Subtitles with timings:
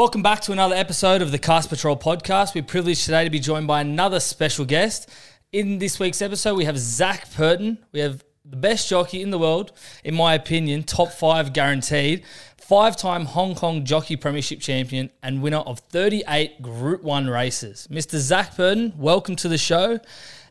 [0.00, 2.54] Welcome back to another episode of the Cast Patrol podcast.
[2.54, 5.10] We're privileged today to be joined by another special guest.
[5.52, 7.76] In this week's episode, we have Zac Purton.
[7.92, 9.72] We have the best jockey in the world,
[10.02, 12.24] in my opinion, top five guaranteed,
[12.56, 17.86] five time Hong Kong Jockey Premiership champion, and winner of 38 Group 1 races.
[17.90, 18.16] Mr.
[18.16, 20.00] Zac Purton, welcome to the show.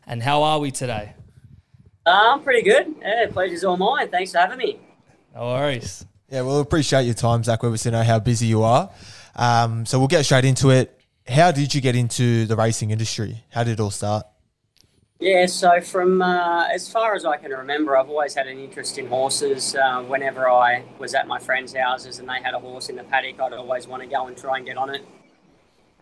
[0.06, 1.14] And how are we today?
[2.06, 2.94] I'm pretty good.
[3.02, 4.10] Yeah, pleasure's all mine.
[4.10, 4.78] Thanks for having me.
[5.34, 6.06] No worries.
[6.28, 7.64] Yeah, well, appreciate your time, Zac.
[7.64, 8.88] We obviously know how busy you are.
[9.40, 11.00] Um, so we'll get straight into it.
[11.26, 13.42] How did you get into the racing industry?
[13.50, 14.26] How did it all start?
[15.18, 18.98] Yeah, so from uh, as far as I can remember, I've always had an interest
[18.98, 19.74] in horses.
[19.74, 23.04] Uh, whenever I was at my friends' houses and they had a horse in the
[23.04, 25.02] paddock, I'd always want to go and try and get on it.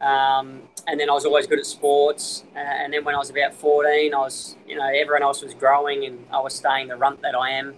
[0.00, 2.44] Um, and then I was always good at sports.
[2.54, 5.54] Uh, and then when I was about 14, I was, you know, everyone else was
[5.54, 7.74] growing and I was staying the runt that I am.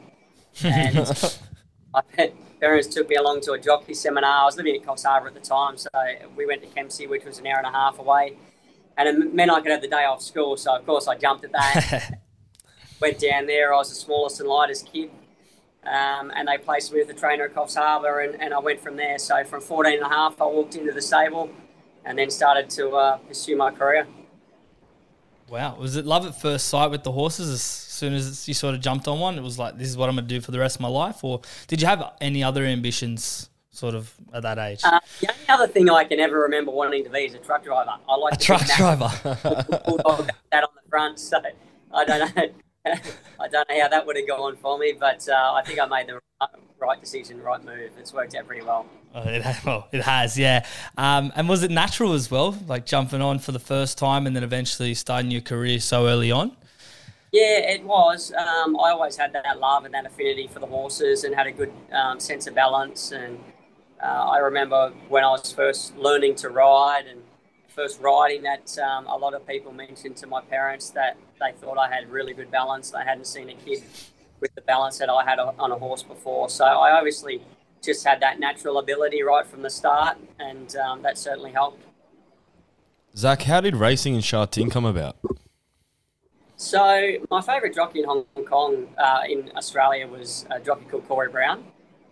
[0.64, 0.96] And
[1.92, 2.02] my
[2.60, 4.42] parents took me along to a jockey seminar.
[4.42, 5.88] I was living at Coffs Harbour at the time, so
[6.36, 8.36] we went to Kempsey, which was an hour and a half away.
[8.96, 11.44] And it meant I could have the day off school, so of course I jumped
[11.44, 12.20] at that.
[13.00, 13.72] went down there.
[13.72, 15.10] I was the smallest and lightest kid.
[15.82, 18.80] Um, and they placed me with the trainer at Coffs Harbour, and, and I went
[18.80, 19.18] from there.
[19.18, 21.50] So from 14 and a half, I walked into the stable
[22.04, 24.06] and then started to uh, pursue my career.
[25.50, 25.74] Wow.
[25.80, 28.80] Was it love at first sight with the horses as soon as you sort of
[28.80, 29.36] jumped on one?
[29.36, 30.88] It was like, this is what I'm going to do for the rest of my
[30.88, 31.24] life?
[31.24, 34.80] Or did you have any other ambitions sort of at that age?
[34.84, 37.64] Uh, the only other thing I can ever remember wanting to be is a truck
[37.64, 37.94] driver.
[38.08, 39.10] I like a truck driver.
[39.24, 41.18] that on the front.
[41.18, 41.40] So
[41.92, 42.42] I don't know.
[42.86, 45.86] I don't know how that would have gone for me, but uh, I think I
[45.86, 46.20] made the
[46.80, 47.90] right decision, right move.
[47.98, 48.86] It's worked out pretty well.
[49.14, 50.66] Oh, it, well, it has, yeah.
[50.96, 54.34] Um, and was it natural as well, like jumping on for the first time and
[54.34, 56.56] then eventually starting your career so early on?
[57.32, 58.32] Yeah, it was.
[58.32, 61.52] Um, I always had that love and that affinity for the horses and had a
[61.52, 63.12] good um, sense of balance.
[63.12, 63.38] And
[64.02, 67.22] uh, I remember when I was first learning to ride and
[67.68, 71.78] first riding that um, a lot of people mentioned to my parents that they thought
[71.78, 72.90] I had really good balance.
[72.90, 73.84] They hadn't seen a kid
[74.40, 76.48] with the balance that I had on a horse before.
[76.48, 77.42] So I obviously
[77.82, 81.82] just had that natural ability right from the start, and um, that certainly helped.
[83.16, 85.16] Zac, how did racing in Sha Tin come about?
[86.56, 91.30] So my favourite jockey in Hong Kong, uh, in Australia, was a jockey called Corey
[91.30, 91.64] Brown.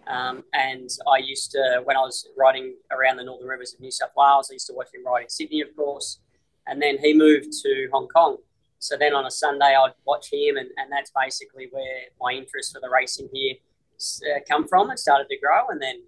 [0.06, 3.90] Um, and I used to, when I was riding around the northern rivers of New
[3.90, 6.20] South Wales, I used to watch him ride in Sydney, of course.
[6.66, 8.38] And then he moved to Hong Kong.
[8.78, 12.74] So then on a Sunday, I'd watch him, and, and that's basically where my interest
[12.74, 13.54] for the racing here
[13.98, 14.90] uh, come from.
[14.90, 15.68] It started to grow.
[15.68, 16.02] And then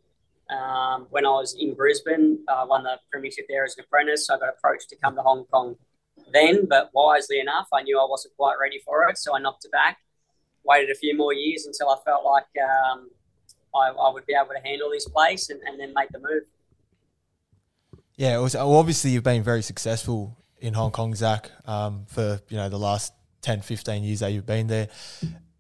[0.57, 4.27] um, when I was in Brisbane, I won the premiership there as an apprentice.
[4.27, 5.77] So I got approached to come to Hong Kong
[6.33, 9.19] then, but wisely enough, I knew I wasn't quite ready for it.
[9.19, 9.99] So I knocked it back,
[10.65, 13.11] waited a few more years until I felt like um,
[13.75, 16.43] I, I, would be able to handle this place and, and then make the move.
[18.17, 22.69] Yeah, was, obviously you've been very successful in Hong Kong, Zac, um, for you know
[22.69, 23.13] the last
[23.43, 24.89] 10, 15 years that you've been there.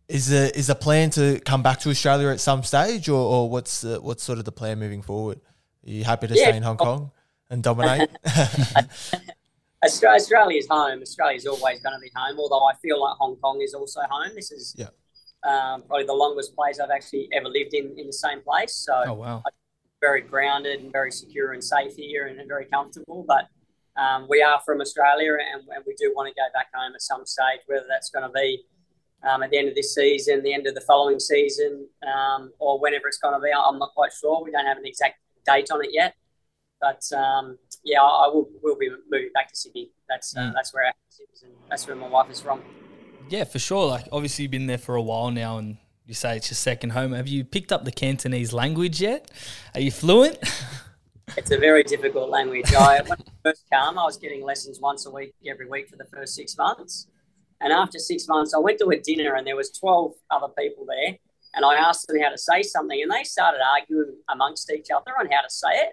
[0.09, 3.51] Is the is the plan to come back to Australia at some stage, or, or
[3.51, 5.41] what's the, what's sort of the plan moving forward?
[5.87, 6.49] Are you happy to yeah.
[6.49, 7.13] stay in Hong Kong
[7.49, 8.11] and dominate?
[9.85, 11.01] Australia is home.
[11.01, 12.39] Australia is always going to be home.
[12.39, 14.33] Although I feel like Hong Kong is also home.
[14.35, 14.89] This is yeah.
[15.45, 18.75] um, probably the longest place I've actually ever lived in in the same place.
[18.75, 19.43] So oh, wow.
[19.47, 19.53] I'm
[20.01, 23.25] very grounded and very secure and safe here and, and very comfortable.
[23.27, 23.49] But
[24.01, 27.03] um, we are from Australia and, and, we do want to go back home at
[27.03, 28.65] some stage, whether that's going to be
[29.29, 32.81] um, at the end of this season, the end of the following season, um, or
[32.81, 33.51] whenever it's going to be.
[33.53, 34.43] I'm not quite sure.
[34.43, 36.15] We don't have an exact date on it yet.
[36.81, 39.91] But um, yeah, I will will be moving back to Sydney.
[40.09, 40.53] That's uh, mm.
[40.55, 42.63] that's where I is, and that's where my wife is from.
[43.29, 43.87] Yeah, for sure.
[43.87, 46.91] Like obviously you've been there for a while now, and you say it's your second
[46.91, 47.13] home.
[47.13, 49.31] Have you picked up the Cantonese language yet?
[49.75, 50.39] Are you fluent?
[51.37, 52.73] it's a very difficult language.
[52.75, 55.97] I, when I first came, I was getting lessons once a week, every week for
[55.97, 57.07] the first six months.
[57.61, 60.87] And after six months, I went to a dinner and there was 12 other people
[60.87, 61.17] there.
[61.55, 65.13] And I asked them how to say something and they started arguing amongst each other
[65.19, 65.93] on how to say it.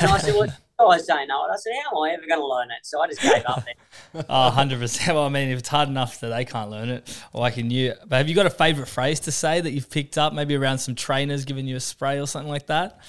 [0.00, 0.48] And I said, well,
[0.78, 1.50] I guys don't know it.
[1.50, 2.84] I said, how am I ever going to learn it?
[2.84, 4.24] So I just gave up there.
[4.28, 5.14] oh, 100%.
[5.14, 7.94] Well, I mean, if it's hard enough that they can't learn it, why can you?
[8.06, 10.78] But have you got a favourite phrase to say that you've picked up, maybe around
[10.78, 13.00] some trainers giving you a spray or something like that?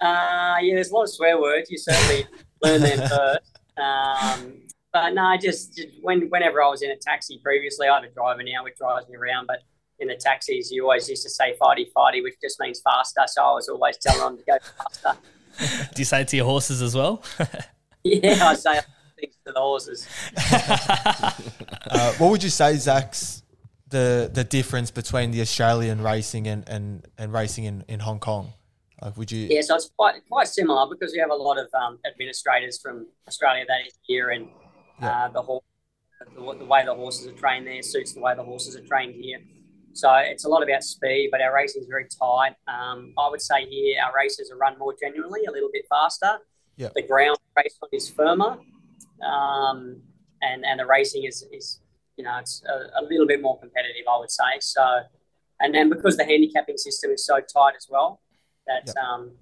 [0.00, 1.70] Uh, yeah, there's a lot of swear words.
[1.70, 2.26] You certainly
[2.62, 3.58] learn them first.
[3.76, 4.62] Um,
[4.92, 8.08] but no, just, just when, whenever I was in a taxi previously, I have a
[8.08, 9.60] driver now which drives me around, but
[9.98, 13.22] in the taxis, you always used to say fighty fighty, which just means faster.
[13.26, 15.88] So I was always telling them to go faster.
[15.94, 17.22] Do you say it to your horses as well?
[18.04, 18.80] yeah, I say
[19.18, 20.06] things to the horses.
[21.90, 23.42] uh, what would you say, Zac's
[23.90, 28.52] the the difference between the Australian racing and, and, and racing in, in Hong Kong?
[29.00, 29.46] Like, would you?
[29.50, 33.06] Yeah, so it's quite quite similar because we have a lot of um, administrators from
[33.28, 34.48] Australia that is here, and
[35.00, 35.64] uh, the, horse,
[36.34, 39.14] the the way the horses are trained there suits the way the horses are trained
[39.14, 39.38] here.
[39.92, 42.54] So it's a lot about speed, but our racing is very tight.
[42.66, 46.38] Um, I would say here our races are run more genuinely, a little bit faster.
[46.76, 46.88] Yeah.
[46.94, 48.58] The ground race is firmer,
[49.24, 50.02] um,
[50.42, 51.80] and and the racing is is
[52.16, 54.58] you know it's a, a little bit more competitive, I would say.
[54.60, 55.02] So,
[55.60, 58.20] and then because the handicapping system is so tight as well,
[58.68, 59.32] that um,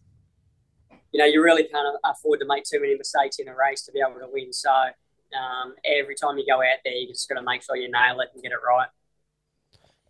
[1.12, 3.93] you know you really can't afford to make too many mistakes in a race to
[3.93, 4.52] be able to win.
[4.52, 7.90] So um, every time you go out there, you just got to make sure you
[7.90, 8.88] nail it and get it right.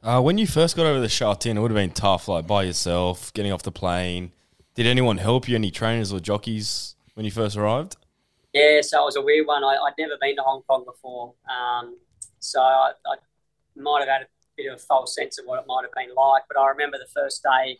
[0.03, 2.47] Uh, when you first got over the Sha Tin, it would have been tough, like
[2.47, 4.31] by yourself, getting off the plane.
[4.75, 5.57] Did anyone help you?
[5.57, 7.97] Any trainers or jockeys when you first arrived?
[8.53, 9.65] Yeah, so it was a weird one.
[9.65, 11.97] I, would never been to Hong Kong before, um,
[12.39, 13.17] so I, I
[13.75, 14.27] might have had a
[14.57, 16.45] bit of a false sense of what it might have been like.
[16.49, 17.79] But I remember the first day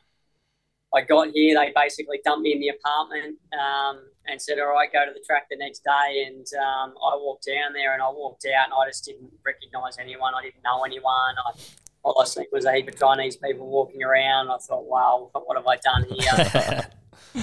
[0.95, 4.93] I got here, they basically dumped me in the apartment um, and said, "All right,
[4.93, 8.09] go to the track the next day." And um, I walked down there, and I
[8.09, 10.35] walked out, and I just didn't recognise anyone.
[10.35, 11.35] I didn't know anyone.
[11.45, 11.59] I,
[12.03, 14.49] all I seen was a heap of Chinese people walking around.
[14.49, 16.91] I thought, "Wow, what have I done here?"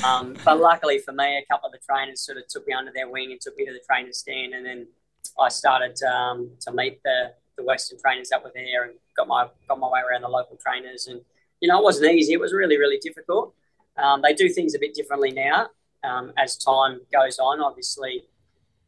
[0.06, 2.92] um, but luckily for me, a couple of the trainers sort of took me under
[2.94, 4.88] their wing and took me to the trainer stand, and then
[5.40, 9.48] I started um, to meet the the Western trainers that were there and got my
[9.68, 11.22] got my way around the local trainers and
[11.64, 12.34] you know, it wasn't easy.
[12.34, 13.54] It was really, really difficult.
[13.96, 15.70] Um, they do things a bit differently now
[16.04, 17.62] um, as time goes on.
[17.62, 18.24] Obviously,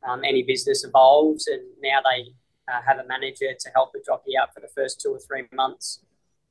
[0.05, 2.33] um, any business evolves, and now they
[2.67, 5.43] uh, have a manager to help the jockey out for the first two or three
[5.53, 6.01] months.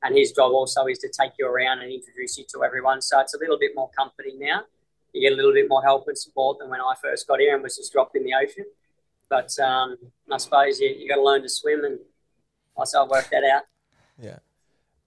[0.01, 3.03] And his job also is to take you around and introduce you to everyone.
[3.03, 4.63] So it's a little bit more comforting now.
[5.13, 7.53] You get a little bit more help and support than when I first got here
[7.53, 8.65] and was just dropped in the ocean.
[9.29, 9.97] But um,
[10.31, 11.99] I suppose you, you got to learn to swim, and
[12.77, 13.63] I worked that out.
[14.19, 14.39] Yeah.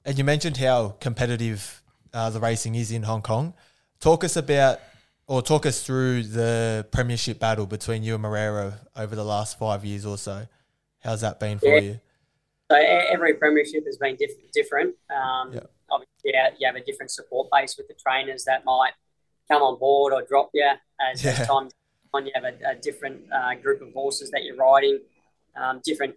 [0.08, 1.82] And you mentioned how competitive
[2.14, 3.52] uh, the racing is in Hong Kong.
[4.00, 4.80] Talk us about,
[5.26, 9.84] or talk us through the premiership battle between you and Moreira over the last five
[9.84, 10.46] years or so.
[11.00, 11.80] How's that been for yeah.
[11.80, 12.00] you?
[12.70, 14.94] So every premiership has been diff- different.
[15.10, 15.60] Um, yeah.
[15.90, 18.92] Obviously, you have a different support base with the trainers that might
[19.46, 20.70] come on board or drop you
[21.12, 21.32] as, yeah.
[21.32, 21.68] as time
[22.14, 22.24] on.
[22.24, 25.00] You have a, a different uh, group of horses that you're riding,
[25.54, 26.14] um, different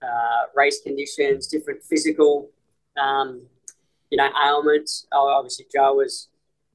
[0.00, 2.48] uh, race conditions, different physical
[2.96, 3.46] um,
[4.10, 5.06] you know, ailments.
[5.12, 6.02] Oh, obviously, Joe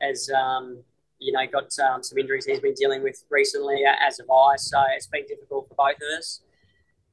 [0.02, 0.84] has, um,
[1.20, 4.56] you know, got um, some injuries he's been dealing with recently, as have I.
[4.58, 6.42] So it's been difficult for both of us.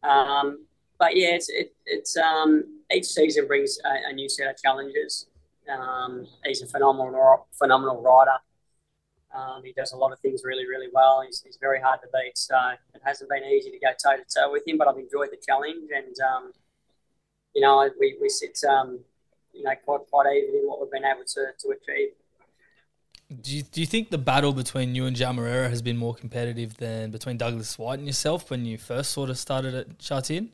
[0.03, 0.67] Um,
[0.99, 5.27] but yeah, it's it, it's um, each season brings a, a, new set of challenges.
[5.71, 8.39] Um, he's a phenomenal phenomenal rider.
[9.35, 11.23] Um, he does a lot of things really, really well.
[11.27, 12.57] He's, he's very hard to beat, so
[12.95, 14.79] it hasn't been easy to go toe to toe with him.
[14.79, 16.53] But I've enjoyed the challenge, and um,
[17.57, 19.01] you know, we, we sit, um,
[19.55, 22.11] you know, quite, quite even in what we've been able to, to achieve.
[23.41, 26.15] Do you, do you think the battle between you and João Moreira has been more
[26.15, 30.21] competitive than between Douglas Whyte and yourself when you first sort of started at Sha
[30.21, 30.51] Tin?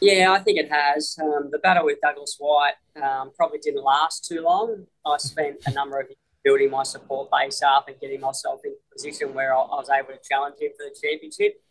[0.00, 1.16] Yeah, I think it has.
[1.22, 4.86] Um, the battle with Douglas Whyte um, probably didn't last too long.
[5.06, 8.72] I spent a number of years building my support base up and getting myself in
[8.72, 11.62] a position where I, I was able to challenge him for the championship.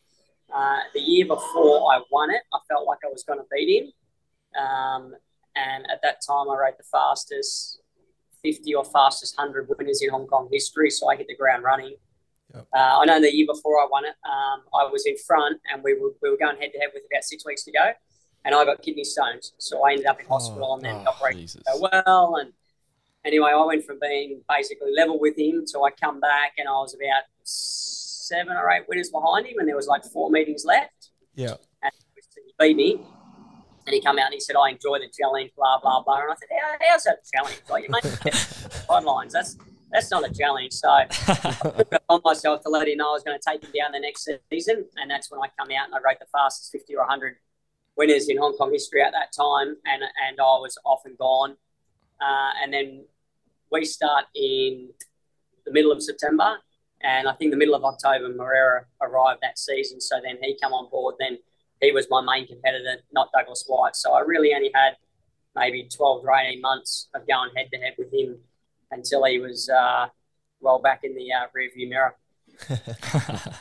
[0.54, 3.84] Uh, the year before I won it, I felt like I was going to beat
[3.84, 3.91] him.
[4.60, 5.13] Um,
[5.55, 7.81] and at that time, I rode the fastest
[8.43, 10.89] 50 or fastest 100 winners in Hong Kong history.
[10.89, 11.96] So I hit the ground running.
[12.53, 12.67] Yep.
[12.75, 15.81] Uh, I know the year before I won it, um, I was in front and
[15.84, 17.91] we were, we were going head to head with about six weeks to go.
[18.43, 19.53] And I got kidney stones.
[19.58, 21.60] So I ended up in hospital oh, and then oh, operated so
[21.91, 22.38] well.
[22.38, 22.51] And
[23.24, 26.72] anyway, I went from being basically level with him to I come back and I
[26.72, 31.10] was about seven or eight winners behind him and there was like four meetings left.
[31.36, 31.55] Yeah.
[31.84, 33.01] And he beat me.
[33.86, 36.22] And he come out and he said, I enjoy the challenge, blah, blah, blah.
[36.22, 37.62] And I said, How, how's that a challenge?
[37.70, 39.32] Like, you make guidelines.
[39.32, 39.58] That's
[39.92, 40.74] that's not a challenge.
[40.74, 43.72] So I put on myself to let him know I was going to take him
[43.78, 44.86] down the next season.
[44.96, 47.36] And that's when I come out and I rode the fastest 50 or 100
[47.98, 49.76] winners in Hong Kong history at that time.
[49.86, 51.58] And, and I was off and gone.
[52.22, 53.06] Uh, and then
[53.72, 54.90] we start in
[55.66, 56.58] the middle of September.
[57.04, 60.00] And I think the middle of October, Moreira arrived that season.
[60.00, 61.16] So then he come on board.
[61.20, 61.40] Then
[61.82, 63.96] he was my main competitor, not Douglas Whyte.
[63.96, 64.94] So I really only had
[65.56, 68.38] maybe 12 or 18 months of going head to head with him
[68.92, 70.08] until he was uh,
[70.62, 72.16] well back in the uh, rearview mirror.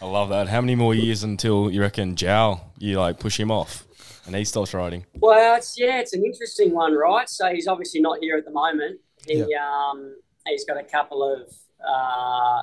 [0.00, 0.48] I love that.
[0.48, 3.86] How many more years until you reckon João you like push him off
[4.26, 5.06] and he stops riding?
[5.14, 7.28] Well, it's yeah, it's an interesting one, right?
[7.28, 9.00] So he's obviously not here at the moment.
[9.26, 9.48] He yep.
[9.60, 11.52] um, he's got a couple of
[11.86, 12.62] uh,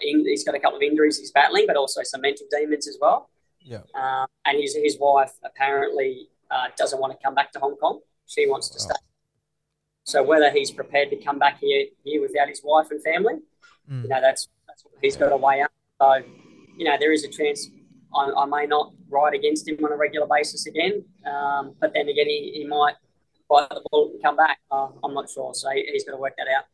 [0.00, 3.30] he's got a couple of injuries he's battling, but also some mental demons as well.
[3.60, 3.82] Yeah.
[3.94, 8.00] Um, and his his wife apparently uh, doesn't want to come back to Hong Kong.
[8.26, 8.94] She wants to stay.
[10.04, 13.34] So whether he's prepared to come back here here without his wife and family,
[13.90, 14.02] Mm.
[14.02, 15.70] you know, that's that's what he's got to weigh up.
[16.00, 16.22] So,
[16.76, 17.70] you know, there is a chance
[18.14, 21.04] I, I may not ride against him on a regular basis again.
[21.24, 22.96] Um, but then again, he, he might
[23.48, 24.58] bite the bullet and come back.
[24.70, 25.54] Uh, I'm not sure.
[25.54, 26.64] So he, he's got to work that out.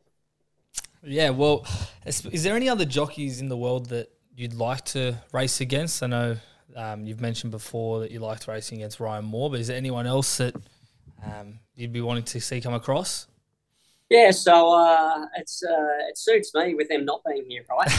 [1.06, 1.66] Yeah, well,
[2.06, 6.02] is, there any other jockeys in the world that you'd like to race against?
[6.02, 6.36] I know
[6.76, 10.06] um, you've mentioned before that you liked racing against Ryan Moore, but is there anyone
[10.06, 10.54] else that
[11.22, 13.26] um, you'd be wanting to see come across?
[14.10, 17.88] Yeah, so uh, it's uh, it suits me with them not being here, right?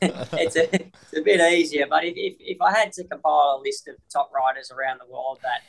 [0.00, 3.62] it's, a, it's a bit easier, but if, if, if I had to compile a
[3.62, 5.62] list of the top riders around the world that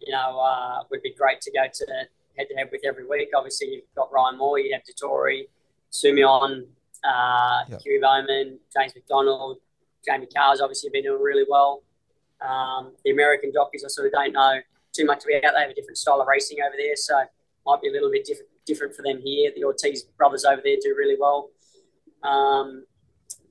[0.00, 1.86] you know uh, would be great to go to
[2.36, 5.44] head to head with every week, obviously you've got Ryan Moore, you have Dettori,
[5.92, 6.66] Soumillon,
[7.04, 7.80] uh, Yep.
[7.82, 9.58] Hugh Bowman, James McDonald,
[10.06, 11.82] Jamie Kah's obviously been doing really well.
[12.40, 14.60] Um, the American jockeys, I sort of don't know
[14.92, 15.52] too much about.
[15.54, 17.14] They have a different style of racing over there, so
[17.66, 19.50] might be a little bit different different for them here.
[19.54, 21.50] The Ortiz brothers over there do really well.
[22.22, 22.84] Um,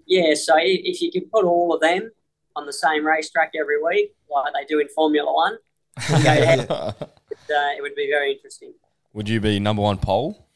[0.08, 2.12] yeah, so if, if you can put all of them
[2.56, 5.58] on the same racetrack every week, like they do in Formula One,
[6.10, 6.68] go ahead,
[7.50, 8.74] uh, it would be very interesting.
[9.14, 10.48] Would you be number one pole?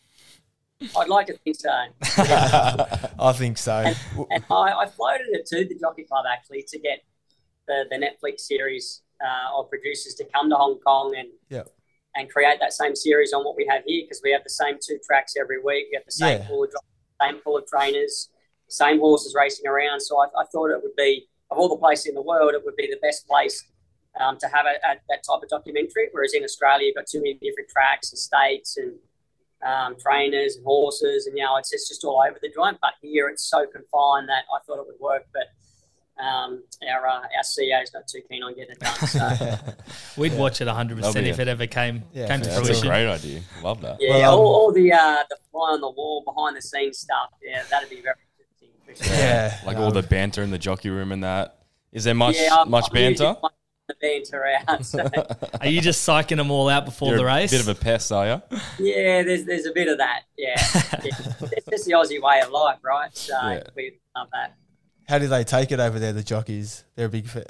[0.98, 1.70] I'd like to think so.
[2.20, 3.94] I think so.
[4.32, 7.04] And I, I floated it to the Jockey Club actually to get
[7.68, 11.70] the, the Netflix series uh, of producers to come to Hong Kong and Yep.
[12.16, 14.76] and create that same series on what we have here because we have the same
[14.86, 15.88] two tracks every week.
[15.92, 16.48] We have the same Yeah.
[16.48, 16.72] pool of
[17.22, 18.30] same pool of trainers,
[18.68, 20.02] same horses racing around.
[20.02, 22.66] So I, I thought it would be of all the places in the world, it
[22.66, 23.64] would be the best place
[24.20, 26.10] um, to have a, a, that type of documentary.
[26.12, 28.94] Whereas in Australia, you've got too many different tracks and states and
[29.66, 32.78] um, trainers and horses, and you know it's, it's just all over the joint.
[32.82, 35.44] But here it's so confined that I thought it would work, but.
[36.24, 38.96] Um, our uh, our CEO is not too keen on getting it done.
[39.08, 39.58] So
[40.22, 42.86] We'd watch it 100% if it ever came, Yeah, came to for That's fruition.
[42.86, 43.42] a great idea.
[43.64, 43.98] Love that.
[44.00, 47.00] Yeah, Well, um, all, all the uh, the fly on the wall, behind the scenes
[47.00, 47.32] stuff.
[47.44, 49.08] Yeah, that'd be very interesting.
[49.08, 49.18] Sure.
[49.18, 51.66] Yeah, Like um, all the banter in the jockey room and that.
[51.92, 53.36] Is there much yeah, much I'm banter?
[54.00, 54.86] Playing The banter out.
[54.86, 55.06] So,
[55.62, 57.52] Are you just psyching them all out before You're the a race?
[57.52, 58.58] bit of a pest, are you?
[58.80, 60.22] yeah, there's there's a bit of that.
[60.38, 60.56] Yeah,
[61.04, 61.12] yeah.
[61.52, 63.16] it's just the Aussie way of life, right?
[63.16, 63.64] So Yeah.
[63.76, 64.56] we love that.
[65.08, 66.14] How do they take it over there?
[66.14, 67.48] The jockeys, they're a big fit.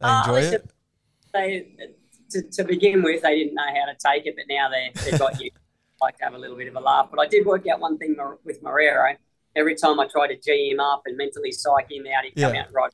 [0.00, 0.70] They Uh, enjoy listen, it.
[1.32, 1.66] They
[2.30, 5.18] to, to begin with, they didn't know how to take it, but now they they've
[5.18, 5.50] got you
[6.00, 7.08] like to have a little bit of a laugh.
[7.10, 9.16] But I did work out one thing with Moreira.
[9.56, 12.54] Every time I tried to g him up and mentally psych him out, he'd come
[12.54, 12.60] Yeah.
[12.62, 12.92] out and ride like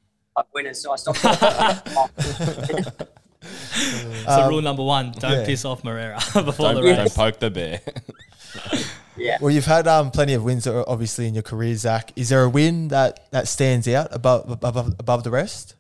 [0.55, 0.83] winners.
[0.83, 1.19] So I stopped.
[3.43, 5.47] so Um, rule number one, don't yeah.
[5.47, 6.97] piss off Moreira before Don't, the race.
[6.97, 7.81] don't poke the bear.
[9.17, 9.39] yeah.
[9.41, 12.13] Well, you've had um, plenty of wins, uh, obviously, in your career, Zac.
[12.17, 15.75] Is there a win that, that stands out above, above above the rest?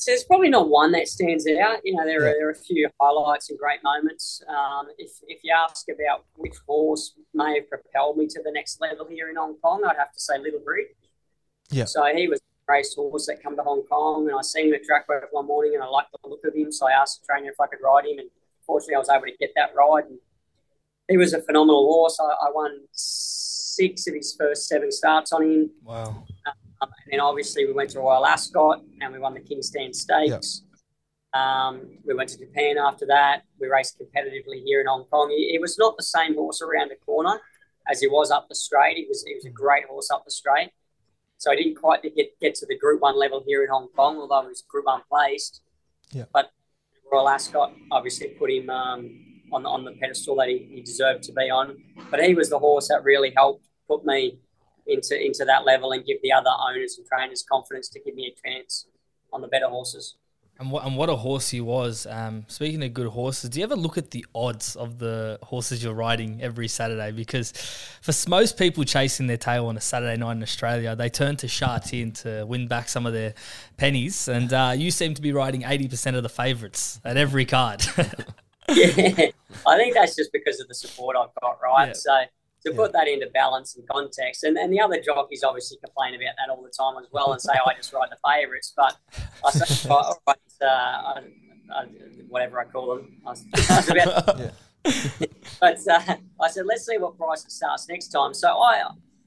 [0.00, 1.80] So there's probably not one that stands out.
[1.84, 2.30] You know, there Yeah.
[2.30, 4.40] are there are a few highlights and great moments.
[4.48, 8.80] Um, if if you ask about which horse may have propelled me to the next
[8.80, 10.86] level here in Hong Kong, I'd have to say Little Bridge.
[11.70, 11.84] Yeah.
[11.86, 14.74] So he was a race horse that come to Hong Kong, and I seen him
[14.74, 17.20] at track work one morning, and I liked the look of him, so I asked
[17.20, 18.28] the trainer if I could ride him, and
[18.66, 20.04] fortunately I was able to get that ride.
[20.04, 20.18] And
[21.08, 22.18] he was a phenomenal horse.
[22.20, 25.70] I, I won six of his first seven starts on him.
[25.82, 26.24] Wow.
[26.80, 29.96] Um, and then obviously we went to Royal Ascot and we won the King's Stand
[29.96, 30.62] Stakes.
[31.34, 33.42] Um, we went to Japan after that.
[33.60, 35.30] We raced competitively here in Hong Kong.
[35.30, 37.40] He was not the same horse around the corner
[37.90, 38.96] as he was up the straight.
[38.96, 40.70] He was he was a great horse up the straight.
[41.38, 44.18] So I didn't quite get get to the Group One level here in Hong Kong,
[44.18, 45.62] although he was Group One placed.
[46.12, 46.24] Yeah.
[46.32, 46.50] But
[47.10, 49.20] Royal Ascot obviously put him um,
[49.52, 51.76] on on the pedestal that he, he deserved to be on.
[52.10, 54.38] But he was the horse that really helped put me
[54.86, 58.34] into into that level and give the other owners and trainers confidence to give me
[58.34, 58.86] a chance
[59.32, 60.16] on the better horses.
[60.60, 62.04] And what, and what a horse he was.
[62.10, 65.84] Um, speaking of good horses, do you ever look at the odds of the horses
[65.84, 67.12] you're riding every Saturday?
[67.12, 67.52] Because
[68.02, 71.48] for most people chasing their tail on a Saturday night in Australia, they turn to
[71.48, 73.34] Sha Tin to win back some of their
[73.76, 74.26] pennies.
[74.26, 77.86] And uh, you seem to be riding 80% of the favourites at every card.
[78.68, 79.30] yeah,
[79.66, 81.86] I think that's just because of the support I've got, right?
[81.86, 81.92] Yeah.
[81.94, 82.24] So
[82.70, 86.34] to put that into balance and context, and, and the other jockeys obviously complain about
[86.38, 88.72] that all the time as well and say, I just ride the favourites.
[88.76, 88.96] But
[89.44, 91.22] I say, all right, uh, I,
[91.74, 91.84] I,
[92.28, 93.20] whatever I call them.
[93.26, 94.50] I was, I was about, Yeah.
[95.60, 98.34] but uh, I said, let's see what price it starts next time.
[98.34, 98.82] So I,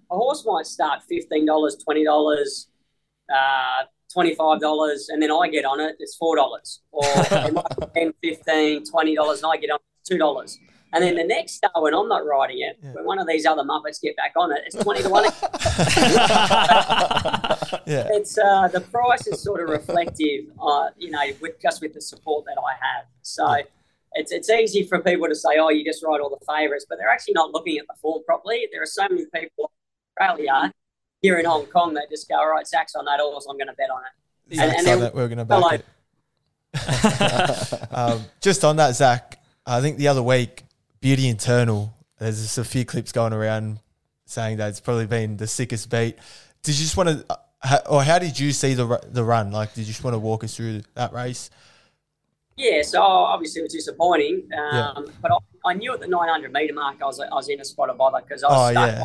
[0.09, 2.65] a horse might start $15, $20,
[3.33, 6.79] uh, $25, and then I get on it, it's $4.
[6.91, 10.57] Or it might be 10 $15, $20, and I get on it, $2.
[10.93, 12.93] And then the next start when I'm not riding it, Yeah.
[12.93, 15.23] when one of these other Muppets get back on it, it's 20 to 1.
[17.87, 18.07] Yeah.
[18.11, 22.01] it's uh, the price is sort of reflective, uh, you know, with just with the
[22.01, 23.05] support that I have.
[23.21, 23.55] So
[24.13, 26.97] it's it's easy for people to say, oh, you just ride all the favourites, but
[26.97, 28.67] they're actually not looking at the form properly.
[28.71, 29.71] There are so many people
[30.19, 30.71] in Australia,
[31.21, 33.67] here in Hong Kong, that just go, all right, Zac's on that horse, I'm going
[33.67, 34.55] to bet on it.
[34.57, 35.69] Zac and said then- that we're going to Hello.
[35.69, 35.85] it.
[37.91, 40.63] um, just on that, Zac, I think the other week,
[41.01, 43.79] Beauty Eternal, there's just a few clips going around
[44.25, 46.15] saying that it's probably been the sickest beat.
[46.61, 47.25] Did you just want to,
[47.63, 49.51] uh, or how did you see the the run?
[49.51, 51.49] Like, did you just want to walk us through that race?
[52.55, 54.91] Yeah, so obviously it was disappointing, Yeah.
[54.95, 57.59] um, but I, I knew at the 900 metre mark I was I was in
[57.59, 59.03] a spot of bother because I Oh was stuck, yeah,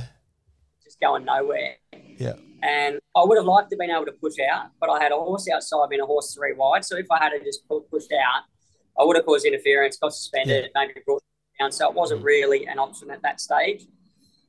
[0.84, 1.76] just going nowhere.
[2.18, 5.02] yeah, And I would have liked to have been able to push out, but I
[5.02, 6.84] had a horse outside me and a horse three wide.
[6.84, 8.42] So if I had to just pushed out,
[9.00, 11.22] I would have caused interference, got suspended, maybe brought
[11.58, 11.72] down.
[11.72, 13.84] So it wasn't really an option at that stage.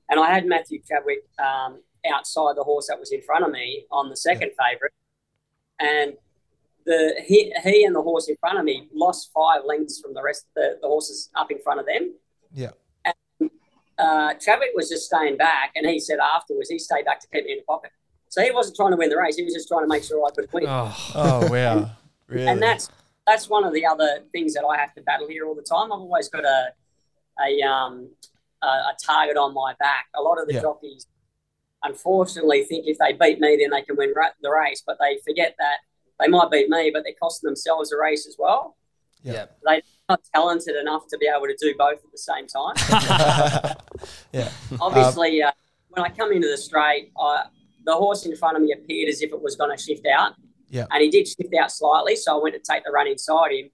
[0.10, 3.86] And I had Matthew Chadwick um, outside the horse that was in front of me
[3.92, 4.94] on the second favourite.
[5.80, 6.14] And
[6.86, 10.24] the he, he and the horse in front of me lost five lengths from the
[10.24, 12.14] rest of the, the horses up in front of them
[12.54, 12.72] yeah,
[13.98, 17.46] uh, Chadwick was just staying back, and he said afterwards he stayed back to keep
[17.46, 17.92] me in the pocket.
[18.30, 20.24] So he wasn't trying to win the race; he was just trying to make sure
[20.26, 20.66] I could win.
[20.68, 21.92] Oh, Oh wow,
[22.28, 22.48] really?
[22.48, 22.90] And that's
[23.26, 25.92] that's one of the other things that I have to battle here all the time.
[25.92, 26.74] I've always got a
[27.46, 28.10] a um
[28.62, 30.08] a, a target on my back.
[30.16, 30.62] A lot of the Yeah.
[30.62, 31.06] jockeys,
[31.84, 35.20] unfortunately, think if they beat me, then they can win ra- the race, but they
[35.26, 35.78] forget that
[36.20, 38.76] they might beat me, but they're costing themselves a race as well.
[39.22, 39.34] Yeah.
[39.34, 39.46] yeah.
[39.64, 43.76] They're not talented enough to be able to do both at the same time.
[44.34, 44.50] yeah,
[44.82, 45.52] Obviously, uh,
[45.90, 47.46] when I come into the straight, I,
[47.86, 50.34] the horse in front of me appeared as if it was going to shift out.
[50.70, 50.86] Yeah.
[50.92, 53.70] And he did shift out slightly, so I went to take the run inside him.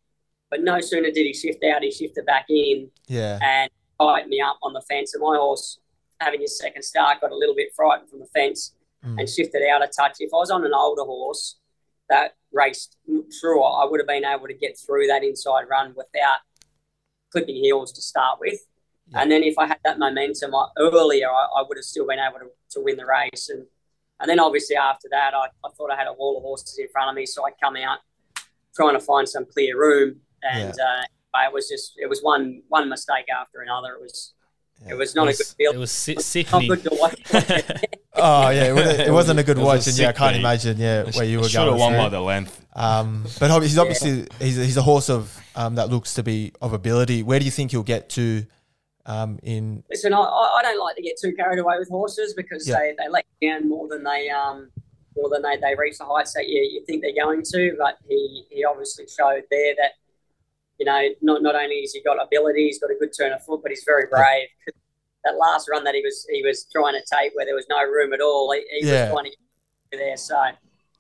[0.53, 4.39] But no sooner did he shift out, he shifted back in yeah, and tied me
[4.39, 5.15] up on the fence.
[5.15, 5.79] And my horse,
[6.19, 9.19] having his second start, got a little bit frightened from the fence Mm.
[9.19, 10.17] and shifted out a touch.
[10.19, 11.57] If I was on an older horse
[12.07, 12.95] that raced
[13.41, 16.37] through, I would have been able to get through that inside run without
[17.29, 18.59] clipping heels to start with.
[19.07, 19.21] Yeah.
[19.21, 22.19] And then if I had that momentum I, earlier, I, I would have still been
[22.19, 23.49] able to, to win the race.
[23.49, 23.65] And
[24.21, 26.87] and then obviously after that, I, I thought I had a wall of horses in
[26.87, 27.99] front of me, so I come out
[28.73, 31.01] trying to find some clear room, and uh,
[31.31, 33.93] but it was just it was one one mistake after another.
[33.95, 34.33] It was
[34.85, 34.93] Yeah.
[34.93, 35.71] it was not it a good feel.
[35.73, 37.21] It was si- Not good to watch.
[38.15, 40.11] Oh yeah, it, wasn't- it wasn't a good It was a watch, and yeah, I
[40.11, 40.39] can't beat.
[40.39, 41.71] imagine yeah where you were Should going.
[41.71, 42.01] have won through.
[42.03, 42.65] by the length.
[42.75, 46.73] Um, but he's obviously he's, he's a horse of um, that looks to be of
[46.73, 47.23] ability.
[47.23, 48.45] Where do you think he'll get to
[49.07, 49.83] um, in?
[49.89, 52.75] Listen, I, I I don't like to get too carried away with horses because Yeah.
[52.79, 54.69] they, they let you down more than they um
[55.17, 57.75] more than they, they reach the heights that you, you think they're going to.
[57.79, 59.91] But he, he obviously showed there that
[60.83, 63.41] you know not not only has he got ability, he's got a good turn of
[63.45, 64.47] foot, but he's very brave.
[65.23, 67.81] That last run that he was he was trying to take where there was no
[67.83, 69.03] room at all, he, he Yeah.
[69.05, 69.37] was trying to
[69.91, 70.17] get there.
[70.17, 70.35] So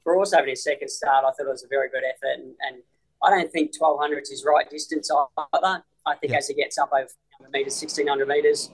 [0.03, 2.55] for also having his second start, I thought it was a very good effort, and,
[2.65, 2.81] and
[3.21, 5.83] I don't think 1200 is his right distance either.
[6.05, 6.37] I think Yeah.
[6.39, 7.07] as he gets up over
[7.39, 8.69] 100 meters, 1600 meters,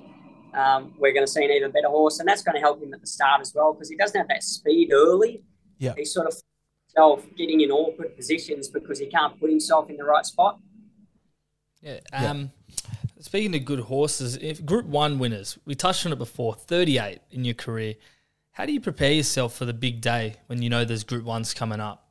[0.53, 2.93] um, we're going to see an even better horse, and that's going to help him
[2.93, 5.43] at the start as well because he doesn't have that speed early.
[5.79, 5.93] Yeah.
[5.97, 6.35] He's sort of
[7.37, 10.59] getting in awkward positions because he can't put himself in the right spot.
[11.81, 11.99] Yeah.
[12.11, 12.51] Um,
[13.21, 17.43] Speaking of good horses, if Group One winners, we touched on it before, thirty-eight in
[17.43, 17.95] your career.
[18.51, 21.53] How do you prepare yourself for the big day when you know there's Group Ones
[21.53, 22.09] coming up?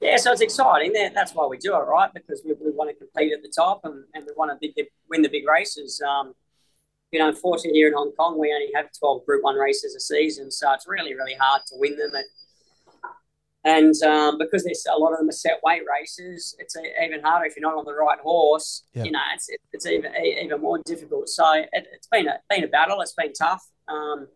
[0.00, 0.92] Yeah, so it's exciting.
[1.14, 2.12] That's why we do it, right?
[2.12, 4.86] Because we, we want to compete at the top and, and we want to big,
[5.08, 6.02] win the big races.
[6.06, 6.34] Um,
[7.10, 10.00] you know, unfortunately, here in Hong Kong, we only have 12 Group 1 races a
[10.00, 12.14] season, so it's really, really hard to win them.
[12.14, 12.24] And,
[13.64, 17.22] and um, because there's a lot of them are set weight races, it's a, even
[17.22, 18.84] harder if you're not on the right horse.
[18.92, 19.04] Yeah.
[19.04, 21.28] You know, it's, it's even even more difficult.
[21.30, 23.00] So it, it's been a, been a battle.
[23.00, 23.64] It's been tough.
[23.88, 24.28] Um,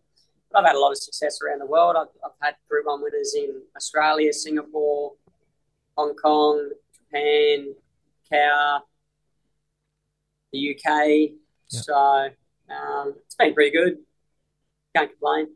[0.51, 1.95] but I've had a lot of success around the world.
[1.95, 5.13] I've, I've had Group 1 winners in Australia, Singapore,
[5.95, 7.75] Hong Kong, Japan,
[8.31, 8.79] Macau,
[10.51, 10.85] the UK.
[11.69, 11.81] Yeah.
[11.81, 12.29] So
[12.69, 13.97] um, it's been pretty good.
[14.95, 15.49] Can't complain.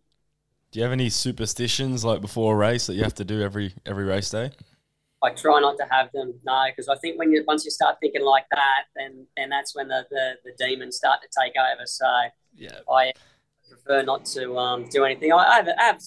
[0.73, 3.75] Do you have any superstitions like before a race that you have to do every
[3.85, 4.49] every race day?
[5.21, 7.97] I try not to have them, no, because I think when you once you start
[8.01, 11.85] thinking like that, then then that's when the, the, the demons start to take over.
[11.85, 12.07] So
[12.55, 12.79] Yeah.
[12.89, 13.11] I
[13.69, 15.31] prefer not to um, do anything.
[15.31, 16.01] I I have, I have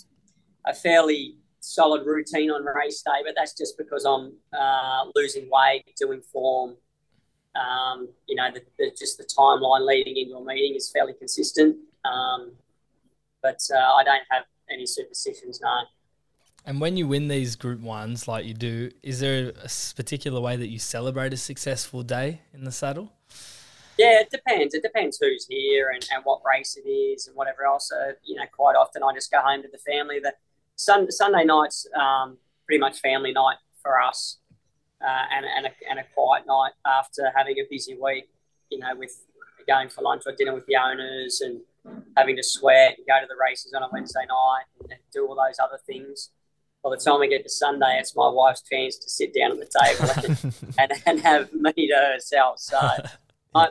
[0.65, 5.85] a fairly solid routine on race day, but that's just because I'm uh, losing weight,
[5.97, 6.75] doing form.
[7.55, 11.77] Um, you know, the, the, just the timeline leading into a meeting is fairly consistent.
[12.05, 12.51] Um,
[13.43, 15.83] but uh, I don't have any superstitions, no.
[16.65, 20.57] And when you win these Group Ones, like you do, is there a particular way
[20.57, 23.13] that you celebrate a successful day in the saddle?
[23.97, 24.75] Yeah, it depends.
[24.75, 27.89] It depends who's here and, and what race it is and whatever else.
[27.91, 30.19] So, you know, quite often I just go home to the family.
[30.19, 30.35] The
[30.75, 34.39] sun, Sunday night's um, pretty much family night for us.
[35.01, 38.29] uh, and, and, a, and a quiet night after having a busy week,
[38.71, 39.23] you know, with
[39.67, 41.61] going for lunch or dinner with the owners and
[42.17, 45.37] having to sweat and go to the races on a Wednesday night and do all
[45.37, 46.31] those other things.
[46.83, 49.59] By the time we get to Sunday, it's my wife's chance to sit down at
[49.59, 52.61] the table and, and, and have me to herself.
[52.61, 52.79] So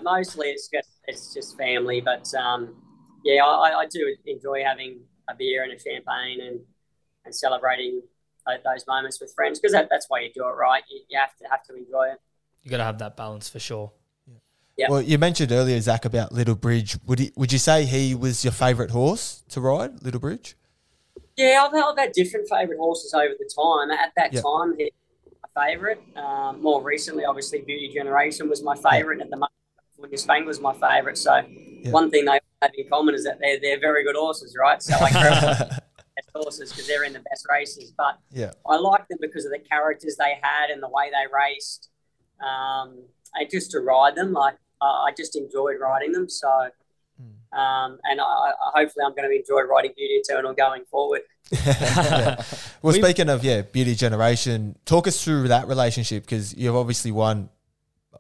[0.04, 2.76] mostly it's just it's just family, but um,
[3.24, 5.00] yeah, I, I do enjoy having
[5.30, 6.60] a beer and a champagne and
[7.26, 8.02] and celebrating
[8.64, 10.84] those moments with friends because that, that's why you do it, right?
[10.90, 12.20] You, you have to have to enjoy it.
[12.64, 13.92] You got to have that balance for sure.
[14.78, 14.88] Yeah.
[14.90, 16.98] Well, you mentioned earlier, Zac, about Little Bridge.
[17.06, 20.56] Would he, would you say he was your favourite horse to ride, Little Bridge?
[21.38, 23.92] Yeah, I've, I've had different favourite horses over the time.
[23.92, 24.44] At that Yep.
[24.44, 24.92] time, he
[25.26, 26.00] was my favourite.
[26.18, 29.16] Um, more recently, obviously, Beauty Generation was my favourite.
[29.16, 29.52] And at the moment,
[29.98, 31.18] William Spang was my favourite.
[31.18, 31.42] So
[31.92, 34.82] one thing they have in common is that they're they're very good horses, right?
[34.82, 35.70] So I grew up
[36.16, 37.94] best horses because they're in the best races.
[37.98, 38.52] But Yeah.
[38.68, 41.90] I liked them because of the characters they had and the way they raced.
[42.46, 46.30] Um, and just to ride them, like I just enjoyed riding them.
[46.30, 46.48] So,
[47.54, 51.22] um, and I, I, hopefully, I'm going to enjoy riding Beauty Eternal going forward.
[51.52, 52.42] Yeah.
[52.82, 57.12] Well, We- speaking of yeah, Beauty Generation, talk us through that relationship because you've obviously
[57.12, 57.50] won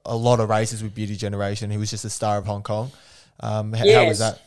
[0.05, 1.69] a lot of races with Beauty Generation.
[1.69, 2.91] He was just a star of Hong Kong.
[3.41, 4.19] Um, h- How was Yes.
[4.19, 4.41] that?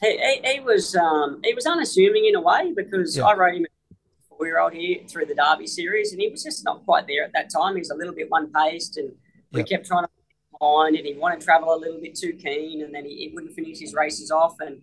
[0.00, 3.24] He, he, he was um, he was unassuming in a way because Yeah.
[3.26, 3.66] I rode him
[4.28, 7.22] four year old here through the Derby series, and he was just not quite there
[7.24, 7.74] at that time.
[7.74, 9.12] He was a little bit one paced, and
[9.52, 9.66] we Yeah.
[9.66, 10.10] kept trying to
[10.58, 13.30] behind, and he wanted to travel a little bit too keen, and then he, he
[13.34, 14.56] wouldn't finish his races off.
[14.60, 14.80] And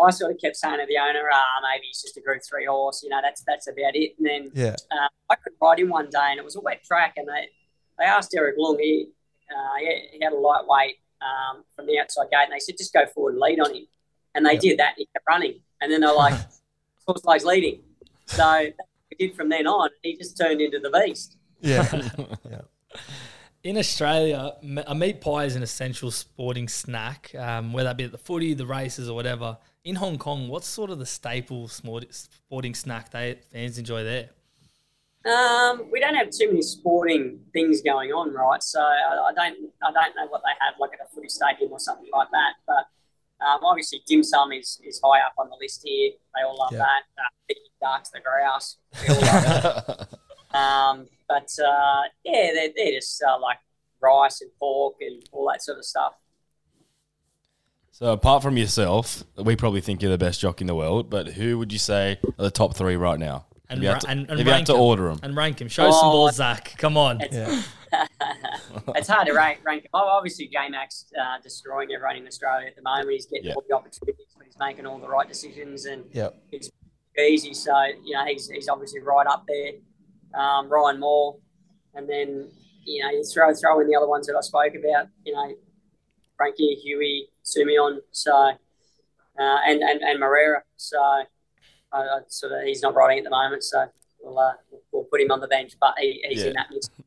[0.00, 2.66] I sort of kept saying to the owner, "Ah, maybe he's just a Group Three
[2.66, 3.02] horse.
[3.02, 4.76] You know, that's that's about it." And then Yeah.
[4.90, 7.48] uh, I could ride him one day, and it was a wet track, and they
[7.98, 8.78] they asked Derek Leung.
[8.80, 9.08] He
[9.50, 12.92] uh, he, he had a lightweight um, from the outside gate, and they said just
[12.92, 13.86] go forward and lead on him,
[14.34, 14.60] and they Yeah.
[14.60, 14.88] did that.
[14.90, 16.34] And he kept running, and then they're like,
[17.06, 17.82] "Horse likes leading,"
[18.26, 18.72] so that's
[19.10, 19.88] we did from then on.
[20.02, 21.36] He just turned into the beast.
[21.60, 21.82] Yeah.
[23.68, 24.54] In Australia,
[24.86, 28.54] a meat pie is an essential sporting snack, um, whether that be at the footy,
[28.54, 29.58] the races, or whatever.
[29.84, 34.30] In Hong Kong, what's sort of the staple sporting snack they fans enjoy there?
[35.30, 38.62] Um, we don't have too many sporting things going on, right?
[38.62, 41.70] So I, I don't I don't know what they have like at a footy stadium
[41.70, 42.52] or something like that.
[42.66, 46.12] But um, obviously, dim sum is, is high up on the list here.
[46.34, 46.78] They all love Yeah.
[46.78, 47.02] that.
[47.18, 48.78] Uh, Peking ducks, the grouse.
[49.02, 50.08] We all love that.
[50.58, 53.58] Um, but uh, yeah, they're, they're just uh, like
[54.00, 56.14] rice and pork and all that sort of stuff.
[57.92, 61.10] So apart from yourself, we probably think you're the best jock in the world.
[61.10, 63.46] But who would you say are the top three right now?
[63.68, 64.80] And if you ra- had to, and- and if you had rank to them.
[64.80, 65.68] order them, And rank him.
[65.68, 66.12] Show some Oh.
[66.12, 66.74] balls, Zac.
[66.78, 67.20] Come on.
[67.20, 67.62] It's, Yeah.
[68.94, 69.60] it's hard to rank.
[69.64, 69.88] rank.
[69.92, 73.10] Oh, obviously, J Max uh, destroying everyone in Australia at the moment.
[73.10, 73.54] He's getting Yeah.
[73.54, 76.30] all the opportunities, but he's making all the right decisions and Yeah.
[76.52, 76.70] it's
[77.18, 77.52] easy.
[77.52, 79.72] So you know, he's, he's obviously right up there.
[80.34, 81.36] Um, Ryan Moore,
[81.94, 82.50] and then
[82.84, 85.08] you know you throw throw in the other ones that I spoke about.
[85.24, 85.54] You know,
[86.36, 87.98] Frankie, Huey, Soumillon.
[88.12, 88.56] So uh,
[89.38, 90.62] and and and Moreira.
[90.76, 91.24] So I,
[91.92, 93.64] I sort of he's not riding at the moment.
[93.64, 93.86] So
[94.20, 94.52] we'll uh,
[94.92, 96.48] we'll put him on the bench, but he, he's Yeah.
[96.48, 96.90] in that mix.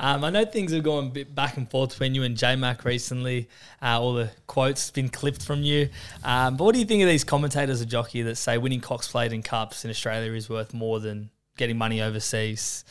[0.00, 2.56] Um, I know things have gone a bit back and forth between you and J
[2.56, 3.48] Mac recently.
[3.80, 5.88] Uh, all the quotes been clipped from you.
[6.24, 9.06] Um, but what do you think of these commentators of jockey that say winning Cox
[9.08, 12.84] Plate and Cups in Australia is worth more than getting money overseas,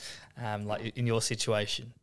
[0.44, 1.94] um, like in your situation?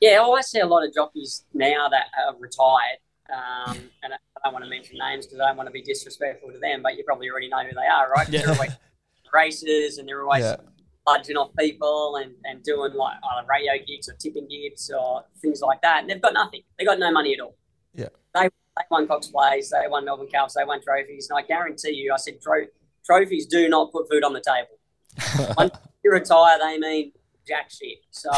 [0.00, 2.98] Yeah, I see a lot of jockeys now that are retired,
[3.32, 6.52] um, and I don't want to mention names because I don't want to be disrespectful
[6.52, 8.28] to them, but you probably already know who they are, right?
[8.28, 8.42] Yeah.
[8.42, 8.70] They're always
[9.34, 10.56] races and they're always Yeah.
[11.04, 15.60] budging off people and, and doing like either radio gigs or tipping gigs or things
[15.60, 16.00] like that.
[16.02, 16.62] And they've got nothing.
[16.78, 17.56] They've got no money at all.
[17.92, 18.08] Yeah.
[18.34, 21.28] They, they won Cox Plates, they won Melbourne Cups, they won trophies.
[21.28, 22.66] And I guarantee you, I said, tro-
[23.04, 24.77] trophies do not put food on the table.
[25.56, 25.72] Once
[26.04, 27.12] you retire, they mean
[27.46, 27.98] jack shit.
[28.10, 28.30] So,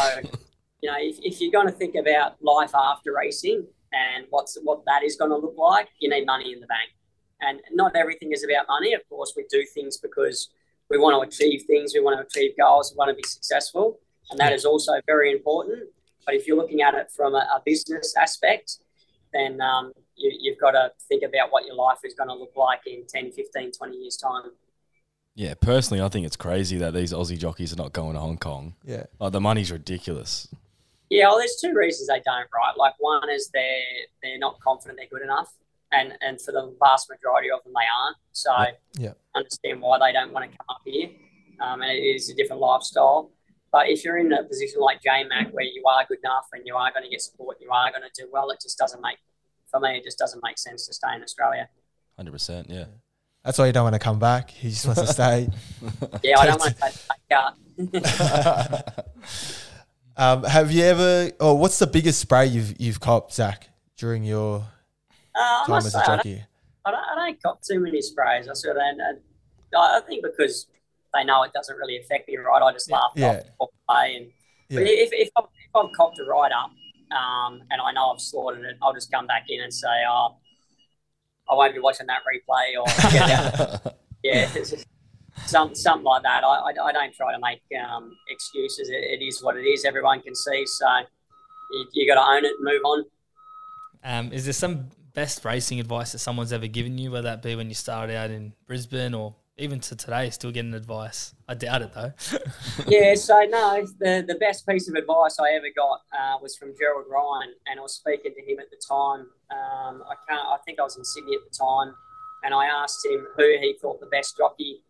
[0.81, 4.83] you know, if, if you're going to think about life after racing and what's what
[4.85, 6.89] that is going to look like, you need money in the bank.
[7.41, 8.93] And not everything is about money.
[8.93, 10.49] Of course, we do things because
[10.89, 13.99] we want to achieve things, we want to achieve goals, we want to be successful,
[14.29, 15.83] and that is also very important.
[16.25, 18.77] But if you're looking at it from a, a business aspect,
[19.33, 22.53] then um, you, you've got to think about what your life is going to look
[22.55, 24.51] like in 10, 15, 20 years' time.
[25.35, 28.37] Yeah, personally, I think it's crazy that these Aussie jockeys are not going to Hong
[28.37, 28.75] Kong.
[28.83, 29.05] Yeah.
[29.19, 30.47] Like the money's ridiculous.
[31.09, 32.73] Yeah, well, there's two reasons they don't, right?
[32.77, 35.53] Like one is they're they're not confident they're good enough,
[35.91, 38.17] and and for the vast majority of them, they aren't.
[38.31, 38.51] So
[38.97, 39.13] Yeah.
[39.35, 41.09] understand why they don't want to come up here,
[41.59, 43.29] um, and it is a different lifestyle.
[43.73, 46.75] But if you're in a position like JMac where you are good enough and you
[46.75, 49.17] are going to get support, you are going to do well, it just doesn't make
[49.69, 49.97] for me.
[49.97, 51.69] It just doesn't make sense to stay in Australia.
[52.17, 52.69] Hundred percent.
[52.69, 52.85] Yeah.
[53.43, 54.51] That's why you don't want to come back.
[54.51, 55.49] He just wants to stay.
[56.23, 56.93] Yeah, I don't want to take
[57.29, 57.55] that
[58.87, 59.07] cut.
[60.17, 61.31] Um, have you ever?
[61.39, 64.57] Or what's the biggest spray you've you've copped, Zac, during your
[65.35, 66.43] Uh, I time must as say, a I don't, jockey?
[66.85, 68.47] I don't, I don't cop too many sprays.
[68.47, 69.19] I sort of, and, and
[69.75, 70.67] I I think because
[71.13, 72.61] they know it doesn't really affect me, right?
[72.61, 73.27] I just laugh Yeah.
[73.27, 74.15] off off play.
[74.17, 74.27] And
[74.69, 76.69] but if if, I've, if I've copped a ride up,
[77.17, 80.35] um, and I know I've slaughtered it, I'll just come back in and say, oh,
[81.51, 83.77] I won't be watching that replay, or yeah,
[84.23, 84.87] yeah, it's just
[85.45, 86.43] some, something like that.
[86.43, 88.89] I, I, I don't try to make um, excuses.
[88.89, 89.83] It, it is what it is.
[89.83, 90.87] Everyone can see, so
[91.71, 93.05] you, you got to own it and move on.
[94.03, 97.55] Um, is there some best racing advice that someone's ever given you, whether that be
[97.55, 101.33] when you started out in Brisbane or even to today, still getting advice?
[101.47, 102.13] I doubt it though.
[102.87, 106.73] yeah, so no, the, the best piece of advice I ever got uh, was from
[106.77, 109.27] Gerald Ryan, and I was speaking to him at the time.
[109.51, 111.93] Um, I can't, I think I was in Sydney at the time,
[112.43, 114.83] and I asked him who he thought the best jockey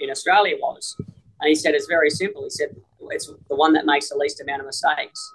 [0.00, 0.96] in Australia was,
[1.40, 2.44] and he said it's very simple.
[2.44, 2.76] He said
[3.10, 5.32] it's the one that makes the least amount of mistakes.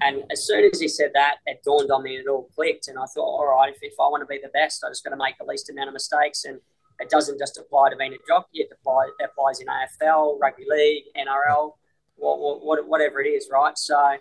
[0.00, 2.88] And as soon as he said that, it dawned on me and it all clicked.
[2.88, 5.04] And I thought, all right, if, if I want to be the best, I just
[5.04, 6.44] got to make the least amount of mistakes.
[6.44, 6.58] And
[7.02, 10.64] it doesn't just apply to being a jockey; it, apply, it applies in AFL, rugby
[10.68, 11.72] league, NRL,
[12.16, 13.76] what, what, whatever it is, right?
[13.76, 14.16] So,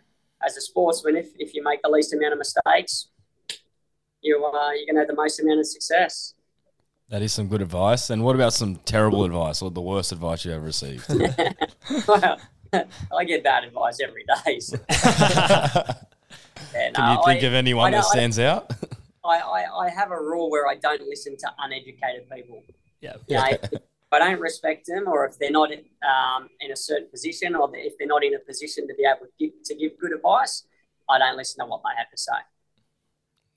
[0.46, 3.08] as a sportsman, if, if you make the least amount of mistakes,
[4.22, 6.34] you uh, you're going to have the most amount of success.
[7.10, 8.10] That is some good advice.
[8.10, 11.06] And what about some terrible advice or the worst advice you ever received?
[12.08, 12.40] well,
[12.74, 14.60] I get bad advice every day.
[14.60, 14.78] So.
[16.74, 18.72] Yeah, Can you think I- of anyone I that stands out?
[19.24, 22.64] I, I, I have a rule where I don't listen to uneducated people.
[23.02, 23.16] yeah.
[23.28, 23.82] You know, if, if
[24.12, 27.94] I don't respect them, or if they're not um, in a certain position, or if
[27.98, 30.64] they're not in a position to be able to give, to give good advice,
[31.10, 32.32] I don't listen to what they have to say.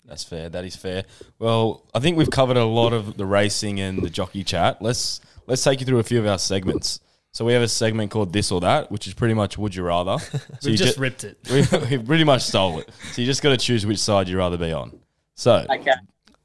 [0.05, 0.49] That's fair.
[0.51, 1.05] That is fair.
[1.39, 4.83] Well, I think we've covered a lot of the racing and the jockey chat.
[4.83, 7.01] Let's let's take you through a few of our segments.
[7.33, 9.83] So we have a segment called this or that, which is pretty much would you
[9.83, 10.19] rather.
[10.61, 11.39] So We've you just ju- ripped it.
[11.51, 12.91] we, we pretty much stole it.
[13.13, 15.01] So you just got to choose which side you'd rather be on.
[15.35, 15.93] So Okay.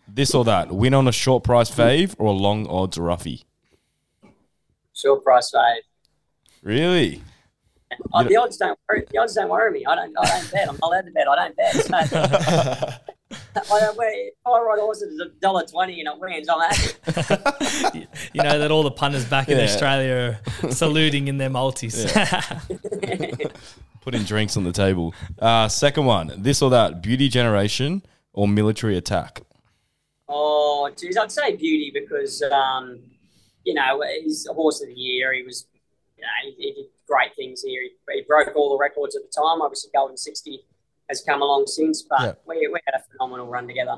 [0.08, 3.44] this or that, win on a short price fave or a long odds roughie.
[4.96, 5.84] Short price fade.
[6.62, 7.22] Really?
[8.14, 9.86] Oh, the odds don't worry, the odds don't worry me.
[9.86, 10.70] I don't I don't bet.
[10.70, 11.28] I'm not allowed to bet.
[11.28, 11.76] I don't bet.
[11.76, 13.00] So,
[13.56, 18.08] I, if I ride horses at a dollar twenty and it wins, I'm happy.
[18.34, 22.12] you know that all the punters back in Australia are saluting in their multis.
[24.02, 25.14] Putting drinks on the table.
[25.40, 28.02] Uh, second one, this or that, beauty generation
[28.40, 29.42] or military attack.
[30.30, 33.02] Oh, geez, I'd say beauty because, um,
[33.66, 35.34] you know, he's a horse of the year.
[35.34, 35.68] He was,
[36.18, 37.82] you know, he, he did great things here.
[37.82, 39.62] He, he broke all the records at the time.
[39.62, 40.62] Obviously, Golden Sixty
[41.10, 42.34] has come along since, but Yeah.
[42.48, 43.98] we, we had a phenomenal run together.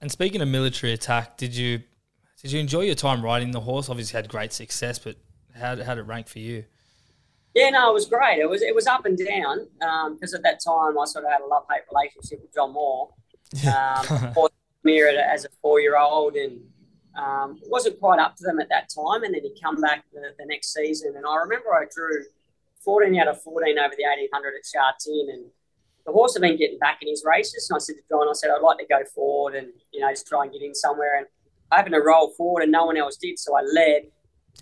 [0.00, 1.80] and speaking of military attack, did you
[2.42, 3.88] did you enjoy your time riding the horse?
[3.88, 5.16] Obviously, had great success, but
[5.58, 6.64] how how did it rank for you?
[7.54, 8.38] Yeah, no, it was great.
[8.38, 9.66] It was it was up and down
[10.12, 13.08] because at that time I sort of had a love hate relationship with John Moore.
[13.64, 14.48] Um,
[14.86, 16.60] Mir as a four year old and
[17.16, 19.24] um, wasn't quite up to them at that time.
[19.24, 22.24] And then he come back the, the next season, and I remember I drew
[22.84, 25.44] 14 out of 14 over the 1800 at Sha Tin, and
[26.06, 27.68] the horse had been getting back in his races.
[27.68, 30.10] And I said to John, I said I'd like to go forward and you know
[30.10, 31.18] just try and get in somewhere.
[31.18, 31.26] And
[31.70, 34.02] I happened to roll forward, and no one else did, so I led.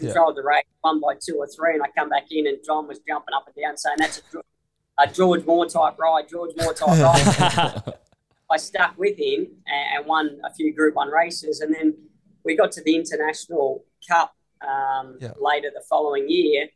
[0.01, 0.07] Yeah.
[0.07, 2.89] Controlled the race, one by two or three, and I come back in, and John
[2.89, 6.75] was jumping up and down, saying that's a, a George Moore type ride, George Moore
[6.75, 6.89] type
[7.57, 7.95] ride.
[8.51, 11.95] I stuck with him and, and won a few Group One races, and then
[12.45, 15.33] we got to the International Cup um, Yeah.
[15.41, 16.69] later the following year,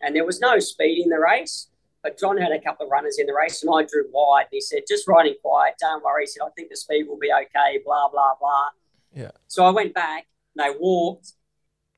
[0.00, 1.68] and there was no speed in the race.
[2.02, 4.42] But John had a couple of runners in the race, and I drew wide.
[4.42, 7.18] And he said, "Just riding quiet, don't worry." He said, "I think the speed will
[7.18, 8.68] be okay." Blah blah blah.
[9.12, 9.30] Yeah.
[9.48, 10.26] So I went back.
[10.54, 11.32] They walked,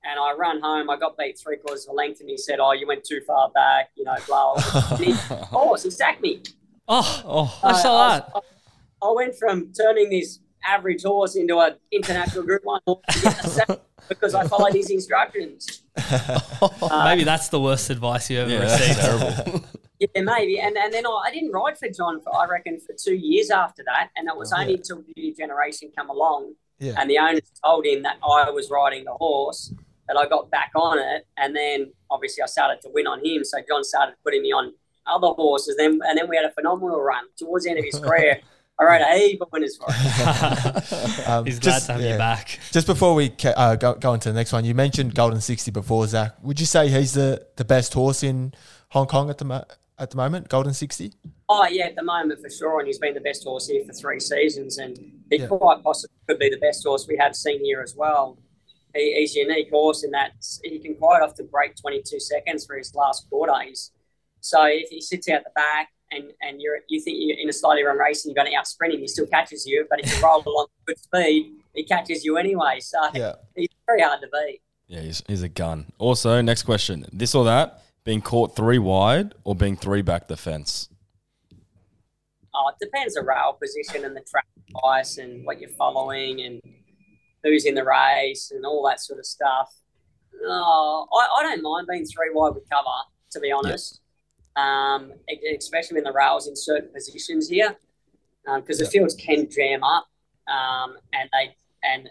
[0.03, 0.89] and I run home.
[0.89, 3.21] I got beat three quarters of a length, and he said, "Oh, you went too
[3.27, 4.55] far back." You know, blah.
[4.93, 5.15] And he,
[5.53, 6.43] oh, he sacked me.
[6.89, 8.33] Oh, Oh, I saw I, that.
[9.03, 13.21] Was- I went from turning this average horse into an international Group One horse to
[13.23, 15.83] get the sack because I followed his instructions.
[16.63, 19.01] Uh, Maybe that's the worst advice you ever yeah, received.
[19.01, 19.65] terrible.
[19.99, 20.59] Yeah, maybe.
[20.59, 23.51] And and then I, I didn't ride for John for I reckon for two years
[23.51, 24.79] after that, and it was Oh, only yeah.
[24.79, 26.95] until new Generation come along, Yeah.
[26.99, 29.75] and the owners told him that I was riding the horse
[30.09, 33.45] that I got back on it, and then obviously I started to win on him.
[33.45, 34.73] So John started putting me on
[35.07, 37.99] other horses, then and then we had a phenomenal run towards the end of his
[37.99, 38.41] career.
[38.81, 39.91] I rode a heap of winners for.
[41.31, 42.13] Um, He's glad just- to have yeah.
[42.13, 42.59] you back.
[42.73, 45.41] Just before we ca- uh, go, go on to the next one, you mentioned Golden
[45.41, 46.37] Sixty before, Zac.
[46.43, 48.55] Would you say he's the, the best horse in
[48.91, 49.65] Hong Kong at the mo-
[49.99, 51.13] at the moment, Golden Sixty?
[51.49, 53.93] Oh yeah, at the moment for sure, and he's been the best horse here for
[53.93, 54.97] three seasons, and
[55.31, 55.47] he Yeah.
[55.49, 58.39] quite possibly could be the best horse we have seen here as well.
[58.95, 60.33] He, he's a unique horse in that
[60.65, 63.53] he can quite often break 22 seconds for his last quarter.
[63.65, 63.93] He's
[64.41, 67.53] So if he sits out the back and, and you're you think you're in a
[67.53, 69.87] slightly run race and you're going to out sprint him, he still catches you.
[69.89, 72.81] But if you roll along at good speed, he catches you anyway.
[72.81, 73.35] So Yeah.
[73.57, 74.61] he's very hard to beat.
[74.89, 75.87] Yeah, he's, he's a gun.
[75.99, 77.83] Also, next question: this or that?
[78.03, 80.89] Being caught three wide or being three back the fence?
[82.55, 84.47] Oh, it depends the rail position and the track
[84.85, 86.61] ice and what you're following and
[87.45, 89.73] who's in the race and all that sort of stuff.
[90.45, 92.87] Oh, I, I don't mind being three wide with cover,
[93.33, 94.01] to be honest.
[94.57, 95.13] Um,
[95.59, 97.77] especially when the rails in certain positions here,
[98.45, 100.07] because the fields can jam up,
[100.49, 102.11] um, and they and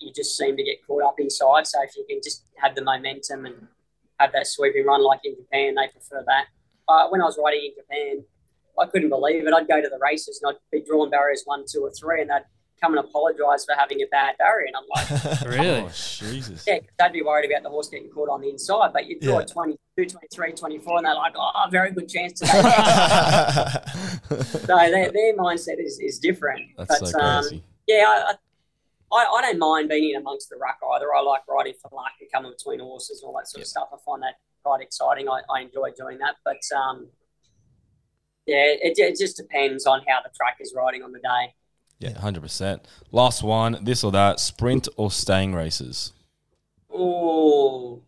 [0.00, 1.66] you just seem to get caught up inside.
[1.66, 3.68] So if you can just have the momentum and
[4.18, 6.46] have that sweeping run like in Japan, they prefer that.
[6.86, 8.24] But when I was riding in Japan,
[8.78, 9.52] I couldn't believe it.
[9.52, 12.30] I'd go to the races and I'd be drawing barriers one, two, or three, and
[12.30, 12.44] they'd
[12.80, 14.66] come and apologise for having a bad barrier.
[14.68, 15.80] And I'm like, Really?
[15.80, 16.64] Oh, Jesus.
[16.66, 18.92] yeah, 'cause they'd be worried about the horse getting caught on the inside.
[18.92, 19.44] But you draw Yeah.
[19.44, 22.50] a 22, 23, 24, and they're like, oh, very good chance today.
[24.44, 26.60] so their, their mindset is, is different.
[26.76, 27.62] That's but so um, crazy.
[27.86, 28.34] yeah, I,
[29.12, 31.14] I, I don't mind being in amongst the ruck either.
[31.14, 33.88] I like riding for luck and coming between horses and all that sort of stuff.
[33.92, 35.28] I find that quite exciting.
[35.28, 36.36] I, I enjoy doing that.
[36.44, 37.08] But um,
[38.46, 41.54] yeah, it, it just depends on how the track is riding on the day.
[41.98, 42.86] Yeah, hundred percent.
[43.10, 44.40] Last one: this or that?
[44.40, 46.12] Sprint or staying races?
[46.92, 48.00] Oh,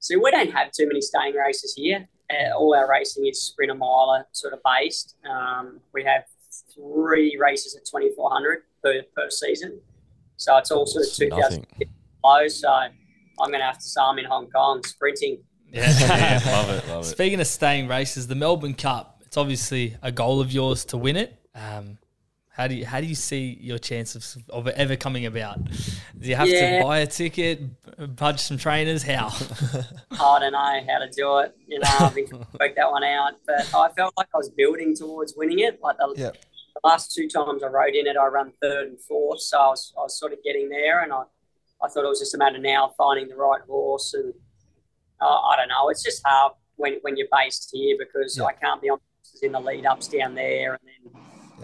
[0.00, 2.08] so we don't have too many staying races here.
[2.30, 5.16] Uh, all our racing is sprint a miler sort of based.
[5.28, 6.24] Um, we have
[6.74, 9.80] three races at 2400 per, per season.
[10.36, 11.66] So it's all sort of 2000 nothing.
[12.24, 12.48] low.
[12.48, 12.92] So I'm
[13.38, 15.38] going to have to say I'm in Hong Kong sprinting.
[15.72, 16.40] Yeah.
[16.46, 17.06] love it, love it.
[17.06, 21.14] Speaking of staying races, the Melbourne Cup, it's obviously a goal of yours to win
[21.14, 21.38] it.
[21.54, 21.98] Um,
[22.60, 25.64] how do you how do you see your chance of, of it ever coming about?
[25.64, 26.78] Do you have Yeah.
[26.80, 27.58] to buy a ticket,
[27.98, 29.02] b- budge some trainers?
[29.02, 29.28] How?
[30.10, 31.56] I don't know how to do it.
[31.66, 32.26] You know, I've been
[32.60, 33.32] work that one out.
[33.46, 35.80] But I felt like I was building towards winning it.
[35.82, 36.30] Like the, Yeah.
[36.32, 39.40] the last two times I rode in it, I ran third and fourth.
[39.40, 41.02] So I was, I was sort of getting there.
[41.02, 41.22] And I,
[41.82, 44.12] I thought it was just a matter now of finding the right horse.
[44.12, 44.34] And
[45.18, 45.88] uh, I don't know.
[45.88, 48.44] It's just hard when, when you're based here because Yeah.
[48.44, 50.74] I can't be on horses in the lead ups down there.
[50.74, 51.09] And then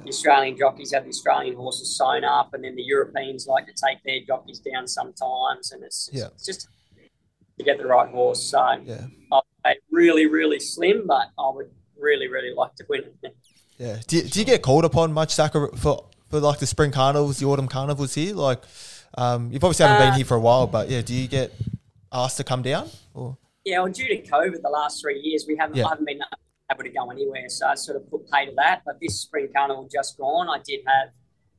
[0.03, 2.55] the Australian jockeys have the Australian horses sewn up.
[2.55, 5.73] And then the Europeans like to take their jockeys down sometimes.
[5.73, 6.27] And it's, Yeah.
[6.35, 6.69] it's just
[7.59, 8.43] to get the right horse.
[8.43, 9.07] So Yeah.
[9.65, 13.37] I'd really, really slim, but I would really, really like to win it.
[13.79, 13.99] Yeah.
[14.07, 17.39] Do you, do you get called upon much, Zachar, for, for like the spring carnivals,
[17.39, 18.35] the autumn carnivals here?
[18.35, 18.63] Like,
[19.19, 21.53] um, you've obviously haven't Uh, been here for a while, but yeah, do you get
[22.13, 22.89] asked to come down?
[23.15, 25.87] Or Yeah, well, due to COVID, the last three years, we haven't, Yeah.
[25.87, 26.21] I haven't been
[26.71, 27.49] able to go anywhere.
[27.49, 28.83] So I sort of put pay to that.
[28.85, 31.09] But this spring carnival just gone, I did have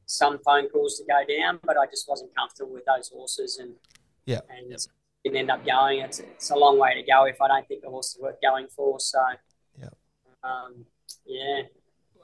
[0.05, 3.73] some phone calls to go down, but I just wasn't comfortable with those horses and
[4.25, 4.41] Yeah.
[4.49, 4.73] and
[5.23, 5.99] didn't end up going.
[5.99, 8.41] It's, it's a long way to go if I don't think the horse is worth
[8.41, 8.99] going for.
[8.99, 9.19] So
[9.79, 9.89] Yeah.
[10.43, 10.85] um,
[11.25, 11.63] yeah.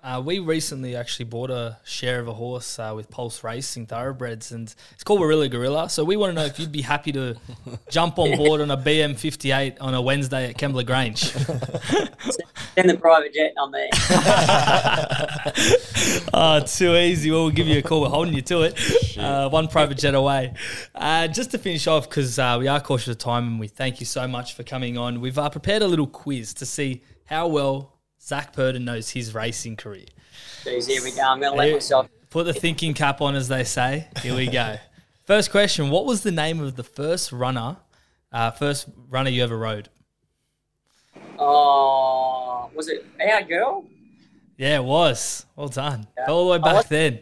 [0.04, 4.52] Uh, we recently actually bought a share of a horse uh, with Pulse Racing Thoroughbreds,
[4.52, 5.90] and it's called Warilla Gorilla.
[5.90, 7.38] So we want to know if you'd be happy to
[7.90, 11.22] jump on board on a BM58 on a Wednesday at Kembla Grange.
[12.76, 13.88] Send the private jet on there.
[16.34, 17.32] oh, too easy.
[17.32, 18.02] Well, we'll give you a call.
[18.02, 19.18] We're holding you to it.
[19.18, 20.54] Uh, one private jet away.
[20.94, 24.02] Uh, just to finish off, because uh, we are cautious of time and we thank
[24.02, 27.48] you so much for coming on, we've uh, prepared a little quiz to see how
[27.48, 27.93] well
[28.24, 30.06] Zac Purton knows his racing career.
[30.64, 31.22] Jeez, here we go.
[31.24, 32.08] I'm going to let myself.
[32.30, 34.08] Put the thinking cap on, as they say.
[34.22, 34.78] Here we go.
[35.26, 37.78] First question: What was the name of the first runner,
[38.32, 39.88] uh, first runner you ever rode?
[41.40, 43.86] Oh, was it our girl?
[44.58, 45.46] Yeah, it was.
[45.56, 46.08] Well done.
[46.18, 46.26] Yeah.
[46.32, 47.20] All the way back was- then.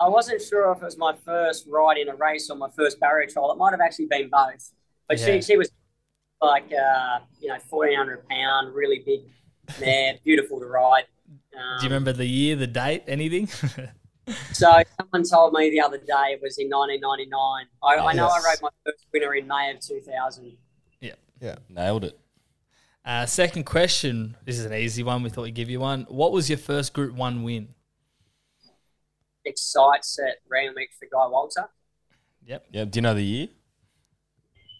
[0.00, 2.98] I wasn't sure if it was my first ride in a race or my first
[2.98, 3.52] barrier trial.
[3.52, 4.72] It might have actually been both.
[5.08, 5.26] But Yeah.
[5.26, 5.70] she, she was
[6.42, 9.20] like, uh, you know, 1,400 pound, really big
[9.80, 11.04] mare, beautiful to ride.
[11.56, 13.48] Um, Do you remember the year, the date, anything?
[14.54, 17.66] So someone told me the other day it was in 1999.
[17.82, 18.44] I, I know I Yes.
[18.46, 20.56] rode my first winner in May of 2000.
[21.02, 21.12] Yeah,
[21.42, 22.18] yeah, Nailed it.
[23.04, 24.34] uh, second question.
[24.46, 25.22] This is an easy one.
[25.22, 26.06] We thought we'd give you one.
[26.08, 27.74] What was your first Group One win?
[29.44, 31.68] Excites at Randwick for Guy Walter.
[32.46, 32.64] Yep.
[32.72, 32.84] Yeah.
[32.86, 33.48] Do you know the year?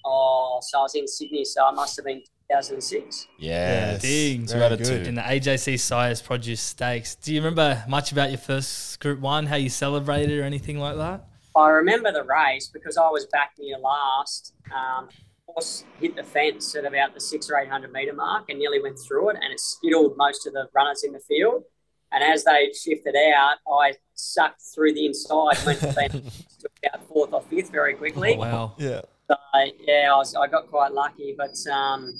[0.07, 3.27] Oh, so I was in Sydney, so I must have been 2006.
[3.39, 4.03] Yes.
[4.03, 4.47] Ding.
[4.47, 5.09] Two out of Very two.
[5.09, 7.15] In the AJC Sires Produce Stakes.
[7.15, 9.47] Do you remember much about your first Group One?
[9.47, 11.27] How you celebrated or anything like that?
[11.57, 14.55] I remember the race because I was back near last.
[14.75, 15.09] Um,
[15.47, 18.81] horse hit the fence at about the six or eight hundred meter mark and nearly
[18.83, 21.65] went through it, and it skittled most of the runners in the field.
[22.13, 26.13] And as they shifted out, I sucked through the inside, went to fence
[26.61, 28.35] to about fourth or fifth very quickly.
[28.35, 28.75] Oh, wow.
[28.79, 29.01] yeah.
[29.29, 29.37] So
[29.81, 32.15] yeah, I, was, I got quite lucky, but um,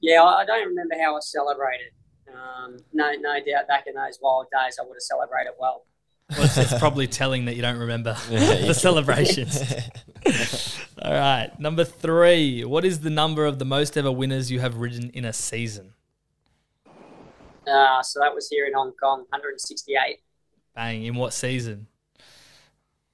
[0.00, 1.92] Yeah, I I don't remember how I celebrated.
[2.28, 5.84] Um, no, no doubt back in those wild days, I would have celebrated well.
[6.30, 8.72] Well, it's, it's probably telling that you don't remember Yeah, the yeah.
[8.72, 9.60] celebrations.
[11.02, 12.64] All right, number three.
[12.64, 15.94] What is the number of the most ever winners you have ridden in a season?
[17.66, 20.18] Uh, so that was here in Hong Kong, 168.
[20.74, 21.04] Bang!
[21.04, 21.86] In what season?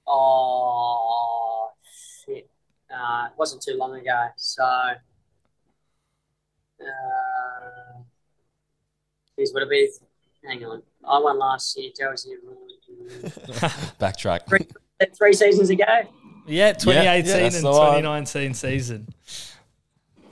[0.07, 1.70] Oh,
[2.24, 2.49] shit.
[2.91, 4.26] Uh, it wasn't too long ago.
[4.37, 4.64] So,
[6.81, 7.99] uh,
[9.39, 9.89] geez, would it be?
[10.47, 10.83] Hang on.
[11.09, 11.91] I won last year.
[11.99, 12.39] Joe was here.
[14.01, 14.47] Backtrack.
[14.49, 14.66] Three,
[15.16, 15.85] three seasons ago.
[16.47, 18.03] Yeah, 2018 that's and the one.
[18.03, 19.09] 2019 season.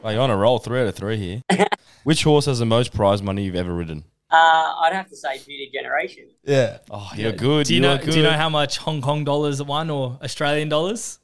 [0.03, 0.59] Oh, you're on a roll.
[0.59, 1.42] Three out of three here.
[2.05, 4.05] Which horse has the most prize money you've ever ridden?
[4.30, 6.24] Uh, I'd have to say Beauty Generation.
[6.45, 6.78] Yeah.
[6.90, 7.66] Oh, you're good.
[7.66, 7.99] Do you you're know?
[7.99, 8.11] good.
[8.11, 11.18] Do you know how much Hong Kong dollars it won or Australian dollars?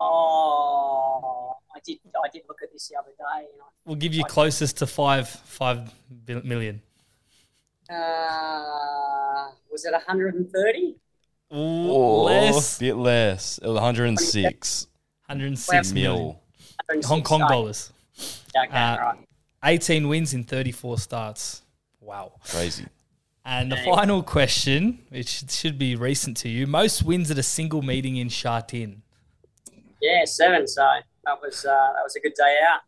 [0.00, 1.35] Oh, I
[1.86, 1.98] did.
[2.24, 3.46] I did look at this the other day.
[3.52, 5.92] And We'll give you closest to five five
[6.24, 6.42] bil-
[7.88, 10.96] uh, was it 130?
[11.52, 12.78] Ooh, Oh, less.
[12.78, 13.58] bit less.
[13.58, 14.88] It was 106
[15.28, 16.12] 106 million.
[16.12, 16.40] mil.
[17.04, 17.92] Hong Kong dollars.
[18.56, 19.18] Okay, Uh, right.
[19.64, 21.62] 18 wins in 34 starts.
[22.00, 22.32] Wow.
[22.44, 22.86] Crazy.
[23.44, 23.94] And the Dang.
[23.94, 28.28] final question, which should be recent to you, most wins at a single meeting in
[28.28, 29.02] Sha Tin.
[30.00, 30.66] Yeah, seven.
[30.66, 30.84] So
[31.26, 32.80] that was uh, that was a good day out.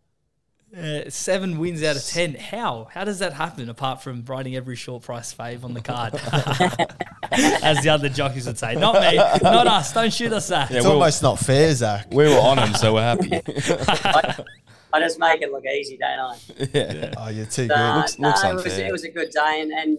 [0.77, 2.35] Uh, seven wins out of ten.
[2.35, 2.89] How?
[2.93, 3.69] How does that happen?
[3.71, 6.15] Apart from riding every short price fave on the card,
[7.33, 8.75] as the other jockeys would say.
[8.75, 9.93] Not me, not us.
[9.95, 10.71] Don't shoot us that.
[10.71, 12.09] Yeah, It's well- almost not fair, Zac.
[12.13, 13.33] We were on him, so we're happy.
[14.93, 16.37] I just make it look easy, don't I?
[16.75, 17.15] yeah.
[17.17, 17.95] Oh, you're too good.
[17.97, 19.99] looks- no, looks it was, it was a good day, and, and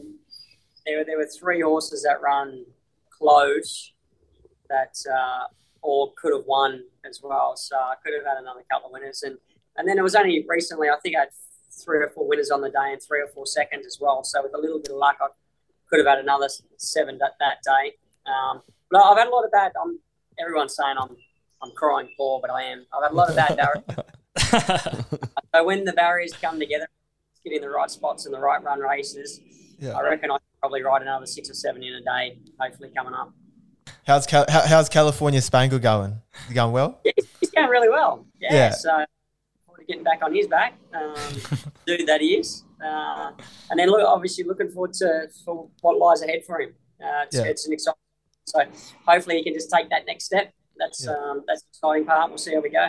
[0.86, 2.64] there were there were three horses that run
[3.10, 3.92] close
[4.70, 5.46] that uh,
[5.82, 7.56] all could have won as well.
[7.56, 9.38] So I could have had another couple of winners, and
[9.78, 11.30] and then it was only recently I think I had
[11.84, 14.24] three or four winners on the day and three or four seconds as well.
[14.24, 15.28] So with a little bit of luck, I
[15.90, 17.96] could have had another seven that, that day.
[18.26, 18.62] Um,
[18.92, 19.72] but I've had a lot of bad.
[19.82, 20.00] I'm,
[20.40, 21.16] everyone's saying I'm
[21.62, 22.86] I'm crying poor, but I am.
[22.94, 25.06] I've had a lot of bad barriers.
[25.54, 26.88] So when the barriers come together,
[27.44, 29.40] get in the right spots and the right run races,
[29.98, 33.14] I reckon I could probably ride another six or seven in a day, hopefully coming
[33.14, 33.34] up.
[34.10, 36.20] How's Cal- how, how's California Spangle going?
[36.46, 37.00] Is it going well?
[37.06, 38.26] Yeah, he's, he's going really well.
[38.42, 38.52] Yeah.
[38.54, 38.70] Yeah.
[38.72, 39.06] So
[39.88, 41.14] getting back on his back, um,
[41.86, 42.64] dude that he is.
[42.84, 43.34] Uh,
[43.70, 46.74] and then look, obviously looking forward to for what lies ahead for him.
[47.00, 47.44] Uh, it's, Yeah.
[47.44, 48.00] it's an exciting.
[48.46, 48.64] So
[49.06, 50.56] hopefully he can just take that next step.
[50.80, 51.12] That's Yeah.
[51.12, 52.30] um, that's the exciting part.
[52.30, 52.88] We'll see how we go.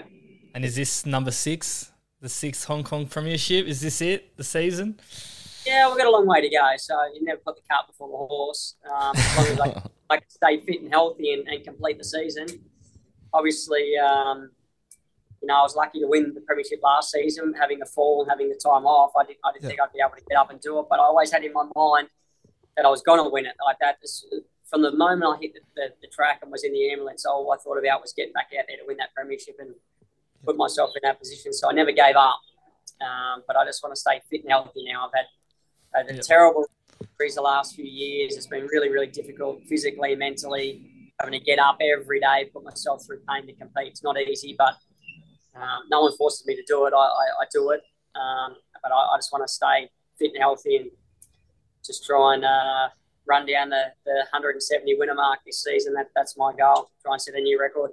[0.55, 1.93] and is this number six,
[2.23, 3.67] the sixth Hong Kong Premiership?
[3.67, 4.39] Is this it?
[4.39, 4.99] The season?
[5.71, 6.67] Yeah, we've got a long way to go.
[6.79, 8.75] So you never put the cart before the horse.
[8.91, 9.83] Um, as long as I,
[10.15, 12.47] I can stay fit and healthy and, and complete the season.
[13.33, 14.51] Obviously, um,
[15.41, 18.29] you know, I was lucky to win the premiership last season, having the fall and
[18.31, 19.13] having the time off.
[19.17, 19.69] I, didn't, I didn't Yeah.
[19.69, 21.53] think I'd be able to get up and do it, but I always had in
[21.53, 22.09] my mind
[22.77, 23.99] that I was going to win it like that.
[24.03, 24.25] This-
[24.69, 27.53] From the moment I hit the, the, the track and was in the ambulance, all
[27.53, 29.71] I thought about was getting back out there to win that premiership and
[30.45, 31.53] put myself in that position.
[31.53, 32.41] So I never gave up.
[33.01, 35.07] Um, but I just want to stay fit and healthy now.
[35.07, 35.27] I've had,
[35.95, 36.21] a Yep.
[36.23, 36.67] terrible
[37.01, 38.37] injuries the last few years.
[38.37, 43.05] It's been really, really difficult physically, mentally, having to get up every day, put myself
[43.07, 43.89] through pain to compete.
[43.89, 44.75] It's not easy, but
[45.55, 46.93] um, no one forces me to do it.
[46.95, 47.83] I, I, I do it.
[48.15, 50.91] Um, but I, I just want to stay fit and healthy and
[51.85, 52.89] just try and uh,
[53.27, 55.95] run down the, the 170 winner mark this season.
[55.95, 56.91] That, that's my goal.
[57.03, 57.91] Try and set a new record.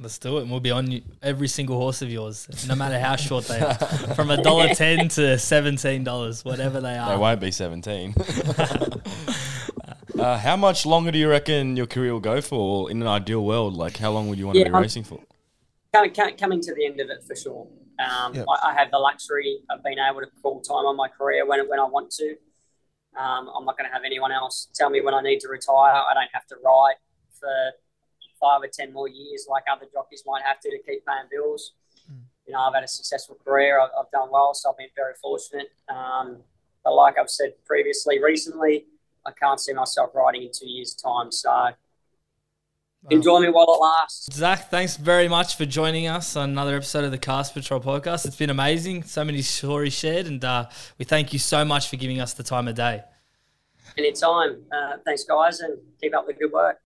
[0.00, 0.42] Let's do it.
[0.42, 3.58] And we'll be on you, every single horse of yours, no matter how short they
[3.60, 3.74] are.
[4.14, 7.10] From a dollar ten to seventeen dollars, whatever they are.
[7.10, 8.14] They won't be 17.
[10.18, 13.44] uh, how much longer do you reckon your career will go for in an ideal
[13.44, 13.74] world?
[13.74, 15.20] Like, how long would you want to be I'm- racing for?
[15.92, 17.66] coming, co- coming to the end of it for sure.
[17.98, 18.44] Um, Yep.
[18.48, 21.66] I, I have the luxury of being able to call time on my career when,
[21.68, 22.30] when I want to.
[23.18, 25.92] Um, I'm not going to have anyone else tell me when I need to retire.
[25.94, 26.96] I don't have to ride
[27.40, 27.48] for
[28.40, 31.72] five or ten more years like other jockeys might have to to keep paying bills.
[32.46, 33.78] You know, I've had a successful career.
[33.78, 35.68] I've, I've done well, so I've been very fortunate.
[35.88, 36.38] Um,
[36.82, 38.86] but like I've said previously, recently,
[39.26, 41.30] I can't see myself riding in two years' time.
[41.30, 41.72] So
[43.10, 44.28] enjoy me while it lasts.
[44.32, 48.24] Zac, thanks very much for joining us on another episode of the Cast Patrol podcast.
[48.24, 49.02] It's been amazing.
[49.02, 52.42] So many stories shared, and uh, we thank you so much for giving us the
[52.42, 53.02] time of day.
[53.98, 54.62] Anytime.
[54.72, 56.80] Uh, thanks, guys, and keep up the good work.